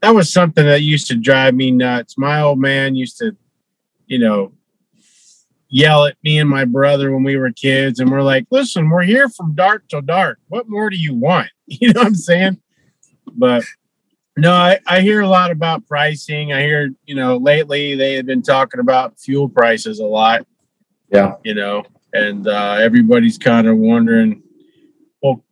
that 0.02 0.10
was 0.10 0.34
something 0.34 0.66
that 0.66 0.82
used 0.82 1.08
to 1.08 1.16
drive 1.16 1.54
me 1.56 1.72
nuts 1.72 2.18
my 2.18 2.42
old 2.42 2.60
man 2.60 2.94
used 2.94 3.18
to 3.20 3.34
you 4.08 4.20
know 4.20 4.52
yell 5.72 6.06
at 6.06 6.18
me 6.24 6.38
and 6.38 6.50
my 6.50 6.66
brother 6.66 7.12
when 7.12 7.24
we 7.24 7.36
were 7.38 7.52
kids 7.52 8.00
and 8.00 8.12
we're 8.12 8.22
like 8.22 8.46
listen 8.52 8.90
we're 8.90 9.02
here 9.02 9.30
from 9.30 9.56
dark 9.56 9.88
till 9.88 10.02
dark 10.02 10.38
what 10.50 10.70
more 10.70 10.90
do 10.90 10.98
you 10.98 11.16
want 11.16 11.50
you 11.66 11.92
know 11.94 12.02
what 12.02 12.08
i'm 12.08 12.16
saying 12.16 12.58
but 13.34 13.64
no 14.38 14.52
I, 14.52 14.80
I 14.86 15.02
hear 15.02 15.22
a 15.22 15.28
lot 15.30 15.50
about 15.50 15.88
pricing 15.88 16.52
i 16.54 16.62
hear 16.62 16.92
you 17.06 17.16
know 17.16 17.38
lately 17.38 17.96
they 17.96 18.16
have 18.16 18.26
been 18.26 18.42
talking 18.44 18.80
about 18.80 19.20
fuel 19.20 19.48
prices 19.50 20.00
a 20.00 20.06
lot 20.06 20.46
Yeah. 21.10 21.36
you 21.44 21.54
know 21.56 21.86
and 22.14 22.48
uh, 22.48 22.78
everybody's 22.80 23.38
kind 23.38 23.68
of 23.68 23.78
wondering, 23.78 24.44
well, 25.22 25.44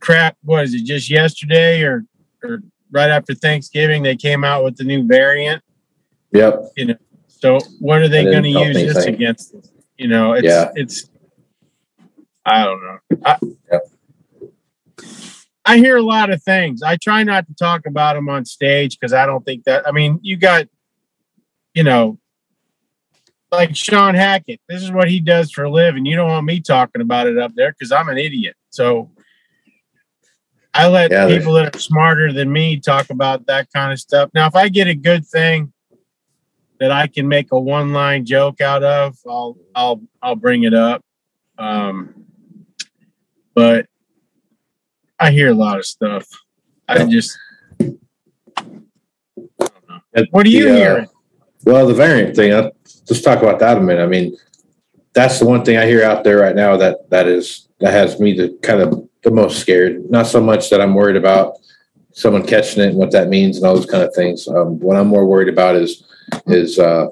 crap, 0.00 0.36
what 0.42 0.64
is 0.64 0.74
it? 0.74 0.84
Just 0.84 1.10
yesterday 1.10 1.82
or 1.82 2.04
or 2.42 2.62
right 2.90 3.10
after 3.10 3.34
Thanksgiving 3.34 4.02
they 4.02 4.16
came 4.16 4.44
out 4.44 4.64
with 4.64 4.76
the 4.76 4.84
new 4.84 5.06
variant. 5.06 5.62
Yep. 6.32 6.62
So 7.40 7.60
what 7.78 8.02
are 8.02 8.08
they 8.08 8.24
going 8.24 8.42
to 8.42 8.48
use 8.48 8.76
this 8.76 9.06
against? 9.06 9.54
You 9.96 10.08
know, 10.08 10.32
it's 10.32 10.46
Yeah. 10.46 10.72
it's. 10.74 11.08
I 12.44 12.64
don't 12.64 12.80
know. 12.82 12.98
I. 13.24 13.38
I 15.64 15.76
hear 15.76 15.98
a 15.98 16.02
lot 16.02 16.30
of 16.30 16.42
things. 16.42 16.82
I 16.82 16.96
try 16.96 17.22
not 17.24 17.46
to 17.46 17.54
talk 17.54 17.84
about 17.86 18.14
them 18.14 18.30
on 18.30 18.46
stage 18.46 18.98
because 18.98 19.12
I 19.12 19.26
don't 19.26 19.44
think 19.44 19.64
that. 19.64 19.86
I 19.86 19.92
mean, 19.92 20.18
you 20.22 20.38
got, 20.38 20.66
you 21.74 21.82
know, 21.82 22.18
like 23.52 23.76
Sean 23.76 24.14
Hackett. 24.14 24.60
This 24.66 24.82
is 24.82 24.90
what 24.90 25.10
he 25.10 25.20
does 25.20 25.52
for 25.52 25.64
a 25.64 25.70
living. 25.70 26.06
You 26.06 26.16
don't 26.16 26.28
want 26.28 26.46
me 26.46 26.60
talking 26.60 27.02
about 27.02 27.26
it 27.26 27.38
up 27.38 27.52
there 27.54 27.72
because 27.72 27.92
I'm 27.92 28.08
an 28.08 28.16
idiot. 28.16 28.56
So 28.70 29.10
I 30.72 30.88
let 30.88 31.10
Yeah, 31.10 31.26
people 31.26 31.52
that 31.54 31.76
are 31.76 31.78
smarter 31.78 32.32
than 32.32 32.50
me 32.50 32.80
talk 32.80 33.10
about 33.10 33.46
that 33.46 33.68
kind 33.70 33.92
of 33.92 34.00
stuff. 34.00 34.30
Now, 34.32 34.46
if 34.46 34.56
I 34.56 34.70
get 34.70 34.88
a 34.88 34.94
good 34.94 35.26
thing 35.26 35.72
that 36.80 36.90
I 36.90 37.06
can 37.06 37.28
make 37.28 37.52
a 37.52 37.58
one-line 37.58 38.24
joke 38.24 38.60
out 38.60 38.82
of, 38.82 39.16
I'll 39.28 39.56
I'll 39.74 40.02
I'll 40.22 40.36
bring 40.36 40.62
it 40.62 40.74
up. 40.74 41.04
Um, 41.58 42.24
but 43.54 43.86
I 45.18 45.30
hear 45.32 45.50
a 45.50 45.54
lot 45.54 45.78
of 45.78 45.84
stuff. 45.84 46.26
I 46.88 47.04
just 47.06 47.36
I 47.80 47.84
don't 49.58 49.88
know. 49.88 50.24
What 50.30 50.44
do 50.44 50.50
you 50.50 50.64
The, 50.64 50.72
uh, 50.72 50.76
hear? 50.76 51.06
Well, 51.64 51.86
the 51.86 51.94
variant 51.94 52.36
thing, 52.36 52.52
uh, 52.52 52.70
let's 53.10 53.20
talk 53.20 53.42
about 53.42 53.58
that 53.58 53.76
a 53.76 53.80
minute. 53.80 54.02
I 54.02 54.06
mean, 54.06 54.36
that's 55.12 55.38
the 55.40 55.46
one 55.46 55.64
thing 55.64 55.76
I 55.76 55.86
hear 55.86 56.04
out 56.04 56.22
there 56.22 56.38
right 56.38 56.54
now 56.54 56.76
that 56.76 57.10
that 57.10 57.26
is 57.26 57.68
that 57.80 57.92
has 57.92 58.20
me 58.20 58.32
the 58.34 58.56
kind 58.62 58.80
of 58.80 59.08
the 59.22 59.30
most 59.30 59.58
scared. 59.58 60.08
Not 60.10 60.26
so 60.28 60.40
much 60.40 60.70
that 60.70 60.80
I'm 60.80 60.94
worried 60.94 61.16
about 61.16 61.58
someone 62.12 62.46
catching 62.46 62.82
it 62.82 62.90
and 62.90 62.96
what 62.96 63.10
that 63.12 63.28
means 63.28 63.56
and 63.56 63.66
all 63.66 63.74
those 63.74 63.86
kind 63.86 64.02
of 64.02 64.14
things. 64.14 64.48
Um, 64.48 64.78
what 64.80 64.96
I'm 64.96 65.08
more 65.08 65.26
worried 65.26 65.48
about 65.48 65.76
is 65.76 66.04
is 66.46 66.78
uh, 66.78 67.08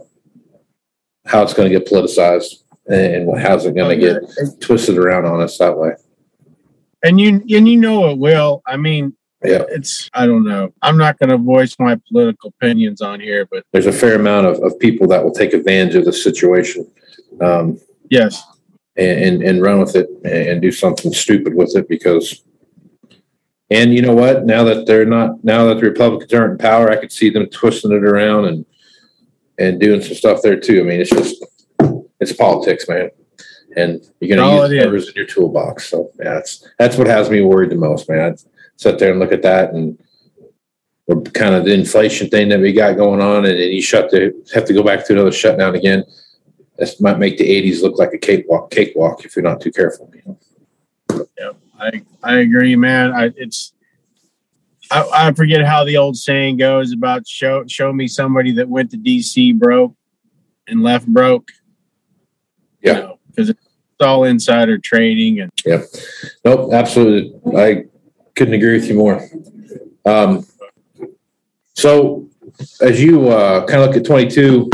how 1.26 1.42
it's 1.42 1.54
going 1.54 1.70
to 1.70 1.78
get 1.78 1.88
politicized 1.88 2.62
and 2.86 3.38
how's 3.38 3.66
it 3.66 3.74
going 3.74 3.98
to 3.98 4.06
get 4.06 4.60
twisted 4.60 4.96
around 4.98 5.26
on 5.26 5.40
us 5.40 5.58
that 5.58 5.76
way? 5.76 5.92
and 7.02 7.20
you 7.20 7.28
and 7.28 7.68
you 7.68 7.76
know 7.76 8.10
it 8.10 8.18
will. 8.18 8.62
I 8.66 8.76
mean, 8.76 9.14
Yeah. 9.44 9.64
it's 9.68 10.10
I 10.14 10.26
don't 10.26 10.44
know. 10.44 10.72
I'm 10.82 10.96
not 10.96 11.18
going 11.18 11.30
to 11.30 11.38
voice 11.38 11.76
my 11.78 11.98
political 12.08 12.52
opinions 12.58 13.00
on 13.00 13.20
here, 13.20 13.46
but 13.50 13.64
There's 13.72 13.86
a 13.86 13.92
fair 13.92 14.16
amount 14.16 14.46
of, 14.46 14.62
of 14.62 14.78
people 14.78 15.06
that 15.08 15.22
will 15.22 15.32
take 15.32 15.52
advantage 15.52 15.94
of 15.94 16.04
the 16.04 16.12
situation 16.12 16.90
um, 17.40 17.78
yes, 18.10 18.42
and, 18.96 19.20
and, 19.20 19.42
and 19.42 19.62
run 19.62 19.78
with 19.78 19.94
it 19.94 20.08
and, 20.24 20.48
and 20.48 20.62
do 20.62 20.72
something 20.72 21.12
stupid 21.12 21.54
with 21.54 21.76
it 21.76 21.88
because. 21.88 22.42
And 23.68 23.92
you 23.92 24.00
know 24.00 24.14
what? 24.14 24.46
Now 24.46 24.62
that 24.62 24.86
they're 24.86 25.04
not, 25.04 25.42
now 25.42 25.66
that 25.66 25.80
the 25.80 25.86
Republicans 25.88 26.32
aren't 26.32 26.52
in 26.52 26.58
power, 26.58 26.88
I 26.88 26.94
could 26.96 27.10
see 27.10 27.30
them 27.30 27.46
twisting 27.46 27.90
it 27.90 28.04
around 28.04 28.44
and 28.44 28.64
and 29.58 29.80
doing 29.80 30.02
some 30.02 30.14
stuff 30.14 30.42
there 30.42 30.58
too. 30.58 30.80
I 30.80 30.84
mean, 30.84 31.00
it's 31.00 31.10
just 31.10 31.44
it's 32.20 32.32
politics, 32.32 32.88
man. 32.88 33.10
And 33.76 34.04
you're 34.20 34.40
All 34.40 34.58
going 34.58 34.70
to 34.70 34.76
it 34.76 34.78
use 34.78 34.84
numbers 34.84 35.08
in 35.08 35.14
your 35.14 35.26
toolbox. 35.26 35.88
So 35.88 36.10
yeah, 36.18 36.34
that's 36.34 36.66
that's 36.78 36.96
what 36.96 37.06
has 37.06 37.30
me 37.30 37.42
worried 37.42 37.70
the 37.70 37.76
most, 37.76 38.08
man. 38.08 38.32
I'd 38.32 38.40
sit 38.76 38.98
there 38.98 39.10
and 39.10 39.20
look 39.20 39.32
at 39.32 39.42
that 39.42 39.72
and 39.72 39.98
or 41.08 41.22
kind 41.22 41.54
of 41.54 41.64
the 41.64 41.72
inflation 41.72 42.28
thing 42.28 42.48
that 42.48 42.60
we 42.60 42.72
got 42.72 42.96
going 42.96 43.20
on, 43.20 43.44
and 43.44 43.58
then 43.58 43.70
you 43.70 43.82
shut 43.82 44.10
the 44.10 44.32
have 44.54 44.64
to 44.64 44.72
go 44.74 44.82
back 44.82 45.06
to 45.06 45.12
another 45.12 45.32
shutdown 45.32 45.74
again. 45.74 46.04
This 46.78 47.00
might 47.00 47.18
make 47.18 47.38
the 47.38 47.44
'80s 47.44 47.82
look 47.82 47.98
like 47.98 48.12
a 48.12 48.18
cakewalk, 48.18 48.70
cakewalk 48.70 49.24
if 49.24 49.36
you're 49.36 49.42
not 49.42 49.60
too 49.60 49.70
careful. 49.70 50.10
You 50.14 50.22
know? 50.26 51.56
I 51.78 52.02
I 52.22 52.38
agree, 52.38 52.76
man. 52.76 53.12
I 53.12 53.32
it's 53.36 53.72
I, 54.90 55.08
I 55.12 55.32
forget 55.32 55.64
how 55.64 55.84
the 55.84 55.96
old 55.96 56.16
saying 56.16 56.58
goes 56.58 56.92
about 56.92 57.26
show 57.26 57.64
show 57.66 57.92
me 57.92 58.06
somebody 58.06 58.52
that 58.52 58.68
went 58.68 58.90
to 58.92 58.96
DC 58.96 59.58
broke 59.58 59.94
and 60.68 60.82
left 60.82 61.06
broke. 61.06 61.50
Yeah. 62.80 63.12
because 63.28 63.50
it's 63.50 63.60
all 64.00 64.24
insider 64.24 64.78
trading 64.78 65.40
and 65.40 65.50
Yeah, 65.64 65.82
Nope, 66.44 66.72
absolutely. 66.72 67.34
I 67.56 67.84
couldn't 68.34 68.54
agree 68.54 68.74
with 68.74 68.88
you 68.88 68.94
more. 68.94 69.26
Um, 70.04 70.46
so 71.74 72.28
as 72.80 73.02
you 73.02 73.28
uh, 73.28 73.66
kind 73.66 73.82
of 73.82 73.88
look 73.88 73.96
at 73.96 74.04
22, 74.04 74.70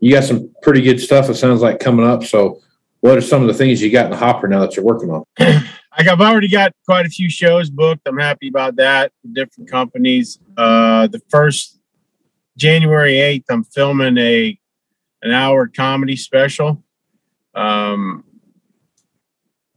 you 0.00 0.12
got 0.12 0.24
some 0.24 0.52
pretty 0.62 0.82
good 0.82 1.00
stuff. 1.00 1.28
It 1.28 1.34
sounds 1.34 1.62
like 1.62 1.78
coming 1.78 2.06
up. 2.06 2.24
So 2.24 2.60
what 3.00 3.16
are 3.16 3.22
some 3.22 3.42
of 3.42 3.48
the 3.48 3.54
things 3.54 3.80
you 3.80 3.90
got 3.90 4.06
in 4.06 4.10
the 4.10 4.16
hopper 4.16 4.48
now 4.48 4.60
that 4.60 4.76
you're 4.76 4.84
working 4.84 5.10
on? 5.10 5.24
I've 5.96 6.20
already 6.20 6.48
got 6.48 6.72
quite 6.86 7.06
a 7.06 7.08
few 7.08 7.30
shows 7.30 7.70
booked. 7.70 8.06
I'm 8.06 8.18
happy 8.18 8.48
about 8.48 8.76
that. 8.76 9.12
Different 9.32 9.70
companies. 9.70 10.38
Uh, 10.56 11.06
the 11.06 11.20
first 11.28 11.78
January 12.56 13.14
8th, 13.14 13.44
I'm 13.50 13.64
filming 13.64 14.18
a 14.18 14.58
an 15.22 15.30
hour 15.30 15.66
comedy 15.66 16.16
special. 16.16 16.84
Um, 17.54 18.24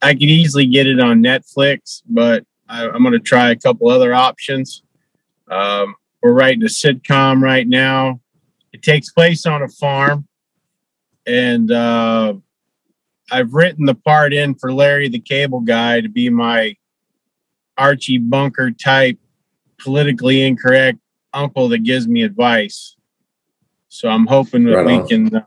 I 0.01 0.13
could 0.13 0.23
easily 0.23 0.65
get 0.65 0.87
it 0.87 0.99
on 0.99 1.23
Netflix, 1.23 2.01
but 2.05 2.43
I, 2.67 2.87
I'm 2.87 3.01
going 3.01 3.13
to 3.13 3.19
try 3.19 3.51
a 3.51 3.55
couple 3.55 3.89
other 3.89 4.13
options. 4.13 4.83
Um, 5.49 5.95
we're 6.21 6.33
writing 6.33 6.63
a 6.63 6.67
sitcom 6.67 7.41
right 7.41 7.67
now. 7.67 8.19
It 8.73 8.83
takes 8.83 9.11
place 9.11 9.45
on 9.45 9.61
a 9.61 9.69
farm, 9.69 10.27
and 11.25 11.71
uh, 11.71 12.33
I've 13.31 13.53
written 13.53 13.85
the 13.85 13.95
part 13.95 14.33
in 14.33 14.55
for 14.55 14.71
Larry 14.71 15.09
the 15.09 15.19
Cable 15.19 15.59
Guy 15.61 16.01
to 16.01 16.09
be 16.09 16.29
my 16.29 16.75
Archie 17.77 18.17
Bunker 18.17 18.71
type, 18.71 19.17
politically 19.79 20.45
incorrect 20.45 20.99
uncle 21.33 21.69
that 21.69 21.79
gives 21.83 22.07
me 22.07 22.23
advice. 22.23 22.95
So 23.89 24.09
I'm 24.09 24.25
hoping 24.27 24.63
that 24.65 24.77
Right 24.77 24.85
we 24.85 24.93
on. 24.93 25.07
can 25.07 25.35
uh, 25.35 25.41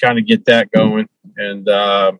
kind 0.00 0.18
of 0.18 0.26
get 0.26 0.44
that 0.46 0.70
going. 0.70 1.08
And 1.36 1.68
uh, 1.68 2.12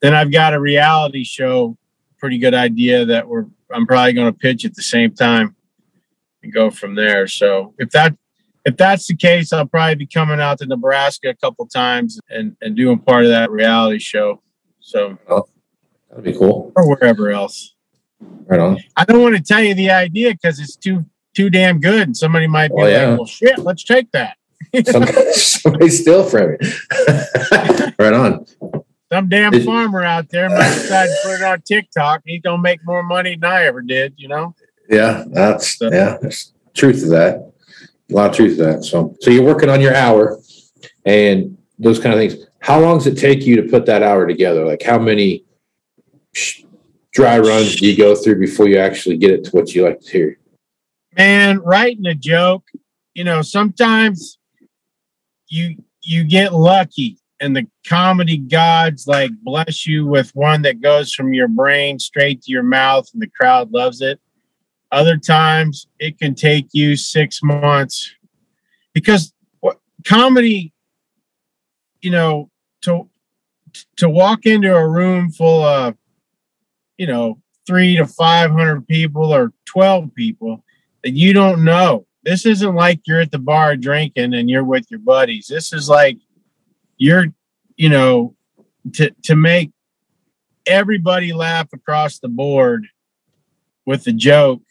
then 0.00 0.14
I've 0.14 0.32
got 0.32 0.54
a 0.54 0.60
reality 0.60 1.24
show, 1.24 1.76
pretty 2.18 2.38
good 2.38 2.54
idea 2.54 3.04
that 3.04 3.28
we're 3.28 3.46
I'm 3.72 3.86
probably 3.86 4.12
going 4.12 4.32
to 4.32 4.38
pitch 4.38 4.64
at 4.64 4.74
the 4.74 4.82
same 4.82 5.14
time 5.14 5.56
and 6.42 6.52
go 6.52 6.70
from 6.70 6.94
there. 6.94 7.26
So 7.26 7.74
if 7.78 7.90
that 7.90 8.16
if 8.64 8.76
that's 8.76 9.06
the 9.06 9.16
case, 9.16 9.52
I'll 9.52 9.66
probably 9.66 9.94
be 9.96 10.06
coming 10.06 10.40
out 10.40 10.58
to 10.58 10.66
Nebraska 10.66 11.28
a 11.30 11.34
couple 11.34 11.66
times 11.66 12.18
and, 12.30 12.56
and 12.62 12.74
doing 12.76 12.98
part 12.98 13.24
of 13.24 13.30
that 13.30 13.50
reality 13.50 13.98
show. 13.98 14.40
So 14.80 15.18
oh, 15.28 15.44
That'd 16.10 16.24
be 16.24 16.32
cool. 16.32 16.72
or 16.76 16.88
wherever 16.88 17.30
else. 17.30 17.74
Right 18.46 18.60
on. 18.60 18.78
I 18.96 19.04
don't 19.04 19.20
want 19.22 19.36
to 19.36 19.42
tell 19.42 19.62
you 19.62 19.74
the 19.74 19.90
idea 19.90 20.32
because 20.32 20.58
it's 20.60 20.76
too 20.76 21.04
too 21.34 21.50
damn 21.50 21.80
good. 21.80 22.02
And 22.02 22.16
somebody 22.16 22.46
might 22.46 22.68
be 22.68 22.82
Oh, 22.82 22.86
yeah. 22.86 23.08
like, 23.08 23.18
"Well, 23.18 23.26
shit, 23.26 23.58
let's 23.58 23.82
take 23.84 24.10
that." 24.12 24.36
Some, 24.86 25.04
somebody 25.32 25.88
steal 25.90 26.24
from 26.24 26.52
you. 26.52 26.58
right 27.98 28.12
on. 28.12 28.46
Some 29.12 29.28
damn 29.28 29.52
Did- 29.52 29.64
farmer 29.64 30.02
out 30.02 30.28
there 30.30 30.48
might 30.48 30.74
decide 30.74 31.06
to 31.08 31.16
put 31.22 31.34
it 31.34 31.42
on 31.42 31.60
TikTok. 31.62 32.22
He's 32.24 32.40
gonna 32.40 32.62
make 32.62 32.80
more 32.84 33.02
money 33.02 33.34
than 33.36 33.44
I 33.50 33.64
ever 33.64 33.82
did. 33.82 34.14
You 34.16 34.28
know? 34.28 34.54
Yeah, 34.88 35.24
that's 35.26 35.78
yeah. 35.80 36.16
There's 36.20 36.52
truth 36.74 37.00
to 37.00 37.06
that. 37.10 37.52
A 38.10 38.14
lot 38.14 38.30
of 38.30 38.36
truth 38.36 38.56
to 38.58 38.64
that. 38.64 38.84
So, 38.84 39.16
so 39.20 39.30
you're 39.30 39.44
working 39.44 39.70
on 39.70 39.80
your 39.80 39.94
hour 39.94 40.38
and 41.04 41.56
those 41.78 41.98
kind 41.98 42.14
of 42.14 42.20
things. 42.20 42.46
How 42.60 42.80
long 42.80 42.98
does 42.98 43.06
it 43.06 43.18
take 43.18 43.44
you 43.46 43.56
to 43.56 43.68
put 43.68 43.86
that 43.86 44.02
hour 44.02 44.26
together? 44.26 44.64
Like, 44.66 44.82
how 44.82 44.98
many 44.98 45.44
dry 47.12 47.38
runs 47.38 47.76
do 47.76 47.86
you 47.86 47.96
go 47.96 48.14
through 48.14 48.40
before 48.40 48.68
you 48.68 48.78
actually 48.78 49.16
get 49.16 49.30
it 49.30 49.44
to 49.44 49.50
what 49.50 49.74
you 49.74 49.84
like 49.84 50.00
to 50.00 50.10
hear? 50.10 50.38
man 51.16 51.60
writing 51.60 52.06
a 52.06 52.14
joke 52.14 52.64
you 53.14 53.24
know 53.24 53.42
sometimes 53.42 54.38
you 55.48 55.76
you 56.02 56.24
get 56.24 56.52
lucky 56.52 57.18
and 57.40 57.56
the 57.56 57.66
comedy 57.86 58.38
gods 58.38 59.06
like 59.06 59.30
bless 59.42 59.86
you 59.86 60.06
with 60.06 60.30
one 60.34 60.62
that 60.62 60.80
goes 60.80 61.12
from 61.12 61.32
your 61.32 61.48
brain 61.48 61.98
straight 61.98 62.42
to 62.42 62.50
your 62.50 62.62
mouth 62.62 63.08
and 63.12 63.22
the 63.22 63.30
crowd 63.30 63.70
loves 63.72 64.00
it 64.00 64.20
other 64.94 65.16
times 65.16 65.88
it 65.98 66.18
can 66.18 66.34
take 66.34 66.68
you 66.72 66.96
six 66.96 67.40
months 67.42 68.14
because 68.92 69.32
what 69.60 69.78
comedy 70.06 70.72
you 72.00 72.10
know 72.10 72.50
to 72.82 73.08
to 73.96 74.08
walk 74.08 74.46
into 74.46 74.74
a 74.74 74.88
room 74.88 75.30
full 75.30 75.64
of 75.64 75.96
you 76.96 77.06
know 77.06 77.40
three 77.66 77.96
to 77.96 78.06
five 78.06 78.50
hundred 78.50 78.86
people 78.86 79.34
or 79.34 79.52
12 79.74 80.14
people 80.14 80.64
that 81.02 81.12
you 81.14 81.32
don't 81.32 81.64
know. 81.64 82.06
This 82.22 82.46
isn't 82.46 82.74
like 82.74 83.00
you're 83.06 83.20
at 83.20 83.32
the 83.32 83.38
bar 83.38 83.76
drinking 83.76 84.32
and 84.34 84.48
you're 84.48 84.64
with 84.64 84.86
your 84.90 85.00
buddies. 85.00 85.48
This 85.48 85.72
is 85.72 85.88
like 85.88 86.16
you're, 86.96 87.26
you 87.76 87.88
know, 87.88 88.34
to 88.94 89.10
to 89.24 89.34
make 89.34 89.72
everybody 90.66 91.32
laugh 91.32 91.68
across 91.72 92.20
the 92.20 92.28
board 92.28 92.86
with 93.84 94.04
the 94.04 94.12
joke 94.12 94.62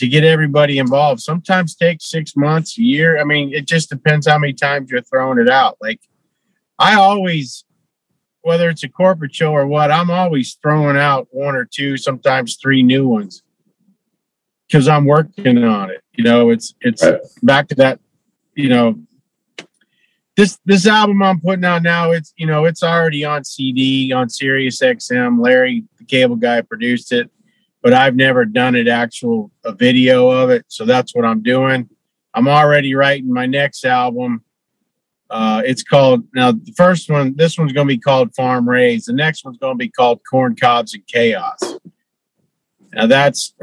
to 0.00 0.08
get 0.08 0.24
everybody 0.24 0.78
involved. 0.78 1.20
Sometimes 1.20 1.74
takes 1.74 2.08
six 2.08 2.34
months, 2.34 2.78
a 2.78 2.82
year. 2.82 3.20
I 3.20 3.24
mean, 3.24 3.52
it 3.52 3.66
just 3.66 3.90
depends 3.90 4.26
how 4.26 4.38
many 4.38 4.54
times 4.54 4.90
you're 4.90 5.02
throwing 5.02 5.38
it 5.38 5.48
out. 5.48 5.76
Like 5.78 6.00
I 6.78 6.94
always, 6.94 7.64
whether 8.40 8.70
it's 8.70 8.82
a 8.82 8.88
corporate 8.88 9.34
show 9.34 9.52
or 9.52 9.66
what, 9.66 9.90
I'm 9.90 10.10
always 10.10 10.56
throwing 10.62 10.96
out 10.96 11.28
one 11.32 11.54
or 11.54 11.66
two, 11.66 11.98
sometimes 11.98 12.56
three 12.56 12.82
new 12.82 13.06
ones 13.06 13.42
because 14.66 14.88
I'm 14.88 15.04
working 15.04 15.62
on 15.62 15.90
it. 15.90 16.00
You 16.14 16.24
know, 16.24 16.48
it's 16.48 16.74
it's 16.80 17.04
Right. 17.04 17.20
back 17.42 17.68
to 17.68 17.74
that. 17.74 18.00
You 18.54 18.70
know, 18.70 18.98
this 20.34 20.58
this 20.64 20.86
album 20.86 21.22
I'm 21.22 21.40
putting 21.40 21.66
out 21.66 21.82
now. 21.82 22.12
It's 22.12 22.32
you 22.38 22.46
know 22.46 22.64
it's 22.64 22.82
already 22.82 23.22
on 23.22 23.44
CD 23.44 24.14
on 24.14 24.30
Sirius 24.30 24.80
XM. 24.80 25.42
Larry, 25.44 25.84
the 25.98 26.04
cable 26.06 26.36
guy, 26.36 26.62
produced 26.62 27.12
it, 27.12 27.30
but 27.82 27.92
I've 27.92 28.16
never 28.16 28.44
done 28.44 28.74
it 28.74 28.88
actual 28.88 29.50
a 29.64 29.72
video 29.72 30.28
of 30.28 30.50
it. 30.50 30.64
So 30.68 30.84
that's 30.84 31.14
what 31.14 31.24
I'm 31.24 31.42
doing. 31.42 31.88
I'm 32.34 32.48
already 32.48 32.94
writing 32.94 33.32
my 33.32 33.46
next 33.46 33.84
album. 33.84 34.44
Uh, 35.30 35.62
it's 35.64 35.82
called 35.82 36.24
now 36.34 36.52
the 36.52 36.72
first 36.76 37.08
one. 37.08 37.34
This 37.36 37.56
one's 37.56 37.72
going 37.72 37.86
to 37.86 37.94
be 37.94 37.98
called 37.98 38.34
Farm 38.34 38.68
Raised. 38.68 39.06
The 39.08 39.12
next 39.12 39.44
one's 39.44 39.58
going 39.58 39.74
to 39.74 39.78
be 39.78 39.88
called 39.88 40.20
Corn 40.28 40.56
Cobs 40.56 40.92
and 40.94 41.06
Chaos. 41.06 41.58
Now 42.92 43.06
that's 43.06 43.54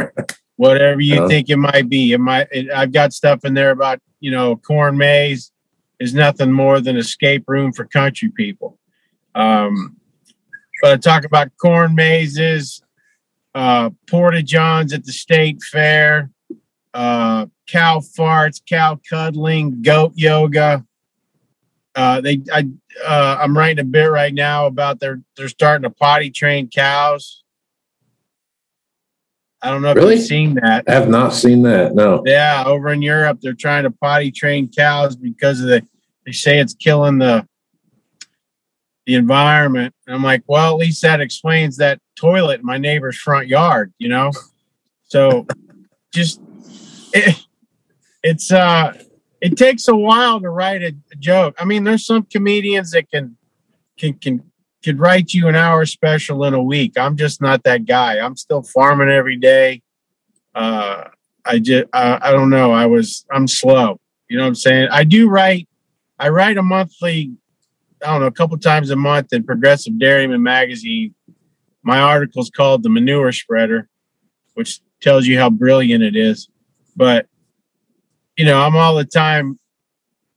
whatever 0.56 1.02
you 1.02 1.18
Uh-huh. 1.20 1.28
think 1.28 1.50
it 1.50 1.58
might 1.58 1.90
be. 1.90 2.14
It 2.14 2.20
might. 2.20 2.48
It, 2.52 2.72
I've 2.72 2.94
got 2.94 3.12
stuff 3.14 3.44
in 3.44 3.54
there 3.54 3.72
about 3.72 4.00
you 4.22 4.32
know 4.32 4.56
corn 4.56 4.98
maze 4.98 5.52
is 6.00 6.14
nothing 6.14 6.52
more 6.52 6.80
than 6.80 6.96
escape 6.96 7.44
room 7.48 7.74
for 7.74 7.84
country 7.86 8.30
people. 8.30 8.78
Um, 9.36 9.98
but 10.82 10.92
I 10.94 10.98
talk 10.98 11.26
about 11.26 11.50
corn 11.62 11.96
mazes, 11.96 12.82
uh, 13.58 13.90
porta 14.06 14.44
johns 14.44 14.94
at 14.94 15.04
the 15.04 15.12
state 15.12 15.64
fair, 15.64 16.30
uh, 16.94 17.48
cow 17.68 18.00
farts, 18.00 18.62
cow 18.64 19.00
cuddling, 19.10 19.82
goat 19.82 20.14
yoga. 20.16 20.86
Uh, 21.96 22.22
they, 22.22 22.44
I, 22.54 22.70
uh, 23.04 23.40
I'm 23.42 23.58
writing 23.58 23.80
a 23.80 23.84
bit 23.84 24.06
right 24.06 24.34
now 24.34 24.68
about 24.68 25.00
they're 25.00 25.22
they're 25.36 25.48
starting 25.48 25.82
to 25.84 25.90
potty 25.90 26.30
train 26.30 26.70
cows. 26.70 27.44
I 29.60 29.72
don't 29.72 29.82
know 29.82 29.90
if 29.90 29.96
Really? 29.98 30.18
you've 30.18 30.26
seen 30.26 30.54
that. 30.62 30.84
I 30.88 30.94
have 30.94 31.10
not 31.10 31.34
seen 31.34 31.64
that. 31.64 31.96
No. 31.96 32.22
Yeah, 32.28 32.64
over 32.64 32.90
in 32.90 33.02
Europe, 33.02 33.40
they're 33.42 33.54
trying 33.54 33.86
to 33.86 33.92
potty 33.92 34.30
train 34.32 34.70
cows 34.70 35.16
because 35.16 35.62
of 35.62 35.68
the. 35.68 35.84
They 36.28 36.32
say 36.32 36.60
it's 36.60 36.76
killing 36.76 37.18
the 37.18 37.48
the 39.08 39.16
environment. 39.16 39.96
And 40.06 40.14
I'm 40.14 40.22
like, 40.22 40.44
well, 40.48 40.74
at 40.74 40.78
least 40.78 41.02
that 41.02 41.22
explains 41.22 41.78
that 41.78 42.00
toilet 42.16 42.60
in 42.60 42.66
my 42.66 42.78
neighbor's 42.78 43.18
front 43.18 43.48
yard, 43.48 43.94
you 43.98 44.10
know? 44.10 44.32
So 45.06 45.48
just 46.14 46.42
it, 47.14 47.44
it's 48.22 48.52
uh 48.52 48.94
it 49.40 49.56
takes 49.56 49.88
a 49.88 49.96
while 49.96 50.42
to 50.42 50.50
write 50.50 50.84
a, 50.84 50.94
a 51.12 51.16
joke. 51.16 51.56
I 51.58 51.64
mean, 51.64 51.86
there's 51.86 52.06
some 52.06 52.24
comedians 52.24 52.92
that 52.92 53.10
can 53.10 53.38
can 53.98 54.14
can 54.16 54.44
could 54.84 55.00
write 55.00 55.34
you 55.34 55.48
an 55.48 55.56
hour 55.56 55.86
special 55.86 56.44
in 56.44 56.54
a 56.54 56.62
week. 56.62 56.98
I'm 56.98 57.16
just 57.16 57.42
not 57.42 57.64
that 57.64 57.86
guy. 57.86 58.20
I'm 58.20 58.36
still 58.36 58.62
farming 58.62 59.10
every 59.10 59.38
day. 59.38 59.84
Uh 60.54 61.06
I 61.46 61.60
just 61.60 61.86
I, 61.94 62.20
I 62.22 62.32
don't 62.34 62.50
know. 62.50 62.74
I 62.74 62.86
was 62.88 63.26
I'm 63.32 63.48
slow. 63.48 64.02
You 64.30 64.36
know 64.36 64.44
what 64.44 64.50
I'm 64.50 64.56
saying? 64.56 64.90
I 64.92 65.06
do 65.06 65.30
write 65.30 65.70
I 66.20 66.28
write 66.28 66.58
a 66.58 66.64
monthly 66.64 67.38
I 68.04 68.08
don't 68.08 68.22
know, 68.22 68.28
a 68.28 68.32
couple 68.32 68.58
times 68.58 68.90
a 68.90 68.96
month 68.96 69.34
in 69.34 69.44
Progressive 69.44 70.00
Dairyman 70.00 70.44
magazine. 70.44 71.16
My 71.84 72.00
article's 72.00 72.50
called 72.50 72.84
The 72.84 72.90
Manure 72.90 73.32
Spreader, 73.32 73.90
which 74.54 74.82
tells 75.02 75.26
you 75.26 75.40
how 75.40 75.50
brilliant 75.50 76.04
it 76.04 76.16
is. 76.16 76.50
But, 76.96 77.28
you 78.38 78.46
know, 78.46 78.62
I'm 78.62 78.76
all 78.76 78.96
the 78.96 79.06
time 79.06 79.60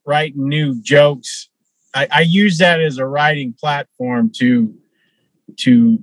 writing 0.07 0.49
new 0.49 0.81
jokes. 0.81 1.49
I, 1.94 2.09
I 2.11 2.20
use 2.23 2.59
that 2.59 2.81
as 2.81 2.99
a 2.99 3.07
writing 3.07 3.55
platform 3.59 4.31
to 4.37 4.75
to 5.59 5.99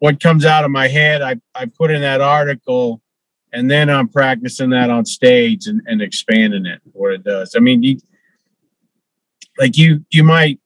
what 0.00 0.20
comes 0.20 0.44
out 0.44 0.64
of 0.64 0.70
my 0.70 0.88
head, 0.88 1.22
I, 1.22 1.36
I 1.54 1.66
put 1.66 1.90
in 1.90 2.00
that 2.02 2.20
article 2.20 3.00
and 3.52 3.70
then 3.70 3.90
I'm 3.90 4.08
practicing 4.08 4.70
that 4.70 4.90
on 4.90 5.04
stage 5.04 5.66
and, 5.66 5.82
and 5.86 6.00
expanding 6.00 6.66
it 6.66 6.80
what 6.92 7.12
it 7.12 7.24
does. 7.24 7.54
I 7.56 7.60
mean, 7.60 7.82
you, 7.82 7.98
like 9.60 9.76
you 9.76 10.04
you 10.10 10.24
might 10.24 10.58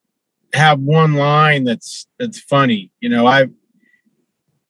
have 0.54 0.78
one 0.80 1.14
line 1.14 1.64
that's 1.64 2.06
that's 2.18 2.40
funny 2.40 2.90
you 3.00 3.08
know 3.08 3.26
i 3.26 3.46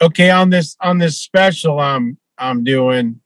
okay 0.01 0.31
on 0.31 0.51
this 0.51 0.77
on 0.81 0.99
this 0.99 1.21
special 1.21 1.79
i'm 1.79 2.19
i'm 2.39 2.65
doing 2.65 3.21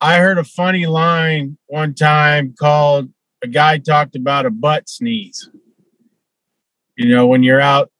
i 0.00 0.18
heard 0.18 0.36
a 0.36 0.44
funny 0.44 0.84
line 0.84 1.56
one 1.68 1.94
time 1.94 2.54
called 2.58 3.08
a 3.42 3.46
guy 3.46 3.78
talked 3.78 4.16
about 4.16 4.46
a 4.46 4.50
butt 4.50 4.88
sneeze. 4.88 5.48
You 6.96 7.08
know 7.14 7.26
when 7.26 7.42
you're 7.42 7.60
out 7.60 7.90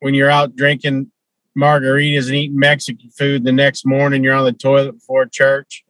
when 0.00 0.14
you're 0.14 0.30
out 0.30 0.54
drinking 0.54 1.10
margaritas 1.58 2.26
and 2.26 2.34
eating 2.36 2.58
mexican 2.58 3.10
food 3.10 3.42
the 3.42 3.52
next 3.52 3.86
morning 3.86 4.22
you're 4.22 4.34
on 4.34 4.44
the 4.44 4.52
toilet 4.52 4.92
before 4.92 5.26
church. 5.26 5.84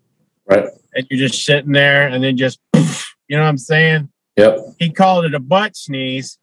Right. 0.48 0.68
and 0.94 1.06
you're 1.10 1.28
just 1.28 1.44
sitting 1.44 1.72
there 1.72 2.06
and 2.06 2.22
then 2.22 2.36
just 2.36 2.60
you 2.74 3.36
know 3.36 3.42
what 3.42 3.48
i'm 3.48 3.58
saying 3.58 4.08
Yep. 4.36 4.58
he 4.78 4.90
called 4.90 5.24
it 5.24 5.34
a 5.34 5.40
butt 5.40 5.76
sneeze. 5.76 6.38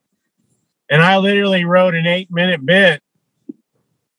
And 0.90 1.02
I 1.02 1.18
literally 1.18 1.64
wrote 1.64 1.96
an 1.96 2.08
eight 2.08 2.32
minute 2.32 2.66
bit 2.66 3.02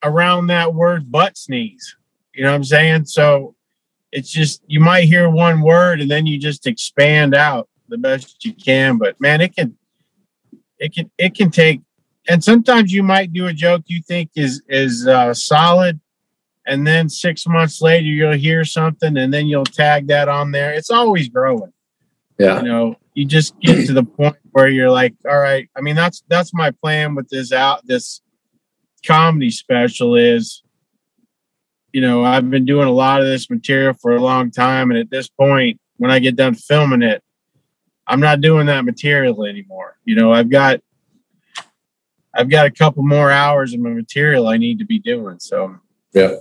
around 0.03 0.49
that 0.49 0.75
word 0.75 1.11
butt 1.11 1.37
sneeze. 1.37 1.97
You 2.35 2.45
know 2.45 2.51
what 2.51 2.57
I'm 2.57 2.65
saying? 2.65 3.07
So 3.07 3.55
it's 4.13 4.31
just, 4.31 4.63
you 4.67 4.81
might 4.81 5.05
hear 5.05 5.29
one 5.29 5.61
word 5.61 6.01
and 6.01 6.11
then 6.11 6.27
you 6.27 6.39
just 6.39 6.67
expand 6.67 7.35
out 7.35 7.69
the 7.89 7.99
best 7.99 8.45
you 8.45 8.55
can. 8.55 8.97
But 8.97 9.21
man, 9.21 9.41
it 9.41 9.55
can, 9.57 9.77
it 10.79 10.95
can, 10.95 11.11
it 11.19 11.35
can 11.35 11.51
take, 11.51 11.81
and 12.29 12.43
sometimes 12.43 12.93
you 12.93 13.03
might 13.03 13.33
do 13.33 13.47
a 13.47 13.53
joke 13.53 13.83
you 13.87 14.03
think 14.03 14.31
is, 14.37 14.63
is 14.69 15.07
uh, 15.07 15.35
solid. 15.35 16.01
And 16.67 16.87
then 16.87 17.09
six 17.09 17.47
months 17.47 17.83
later, 17.83 18.07
you'll 18.07 18.33
hear 18.33 18.65
something 18.65 19.17
and 19.17 19.35
then 19.35 19.47
you'll 19.47 19.65
tag 19.65 20.07
that 20.09 20.29
on 20.29 20.51
there. 20.51 20.73
It's 20.73 20.91
always 20.91 21.29
growing 21.29 21.73
Yeah. 22.39 22.63
you 22.63 22.69
know 22.69 22.97
you 23.15 23.25
just 23.25 23.59
get 23.61 23.87
to 23.87 23.93
the 23.93 24.03
point 24.19 24.37
where 24.53 24.69
you're 24.69 24.91
like 24.91 25.15
all 25.29 25.39
right 25.39 25.69
i 25.77 25.81
mean 25.81 25.95
that's 25.95 26.23
that's 26.29 26.53
my 26.53 26.71
plan 26.71 27.15
with 27.15 27.29
this 27.29 27.53
out 27.53 27.87
this 27.87 28.21
comedy 29.07 29.51
special 29.51 30.17
is 30.17 30.63
you 31.93 32.01
know 32.01 32.25
i've 32.25 32.51
been 32.51 32.65
doing 32.65 32.89
a 32.89 32.93
lot 32.93 33.21
of 33.21 33.27
this 33.27 33.49
material 33.51 33.95
for 33.95 34.17
a 34.17 34.21
long 34.21 34.51
time 34.51 34.91
and 34.91 34.99
at 34.99 35.11
this 35.11 35.29
point 35.29 35.79
when 35.99 36.11
i 36.11 36.19
get 36.19 36.35
done 36.37 36.55
filming 36.55 37.03
it 37.03 37.23
i'm 38.07 38.21
not 38.21 38.41
doing 38.41 38.67
that 38.67 38.85
material 38.85 39.45
anymore 39.45 39.97
you 40.05 40.17
know 40.17 40.33
i've 40.33 40.51
got 40.51 40.81
i've 42.35 42.51
got 42.51 42.67
a 42.67 42.71
couple 42.71 43.03
more 43.05 43.31
hours 43.31 43.73
of 43.75 43.81
my 43.81 43.91
material 43.91 44.49
i 44.49 44.57
need 44.57 44.79
to 44.79 44.85
be 44.85 44.99
doing 44.99 45.39
so 45.39 45.77
Yeah. 46.13 46.37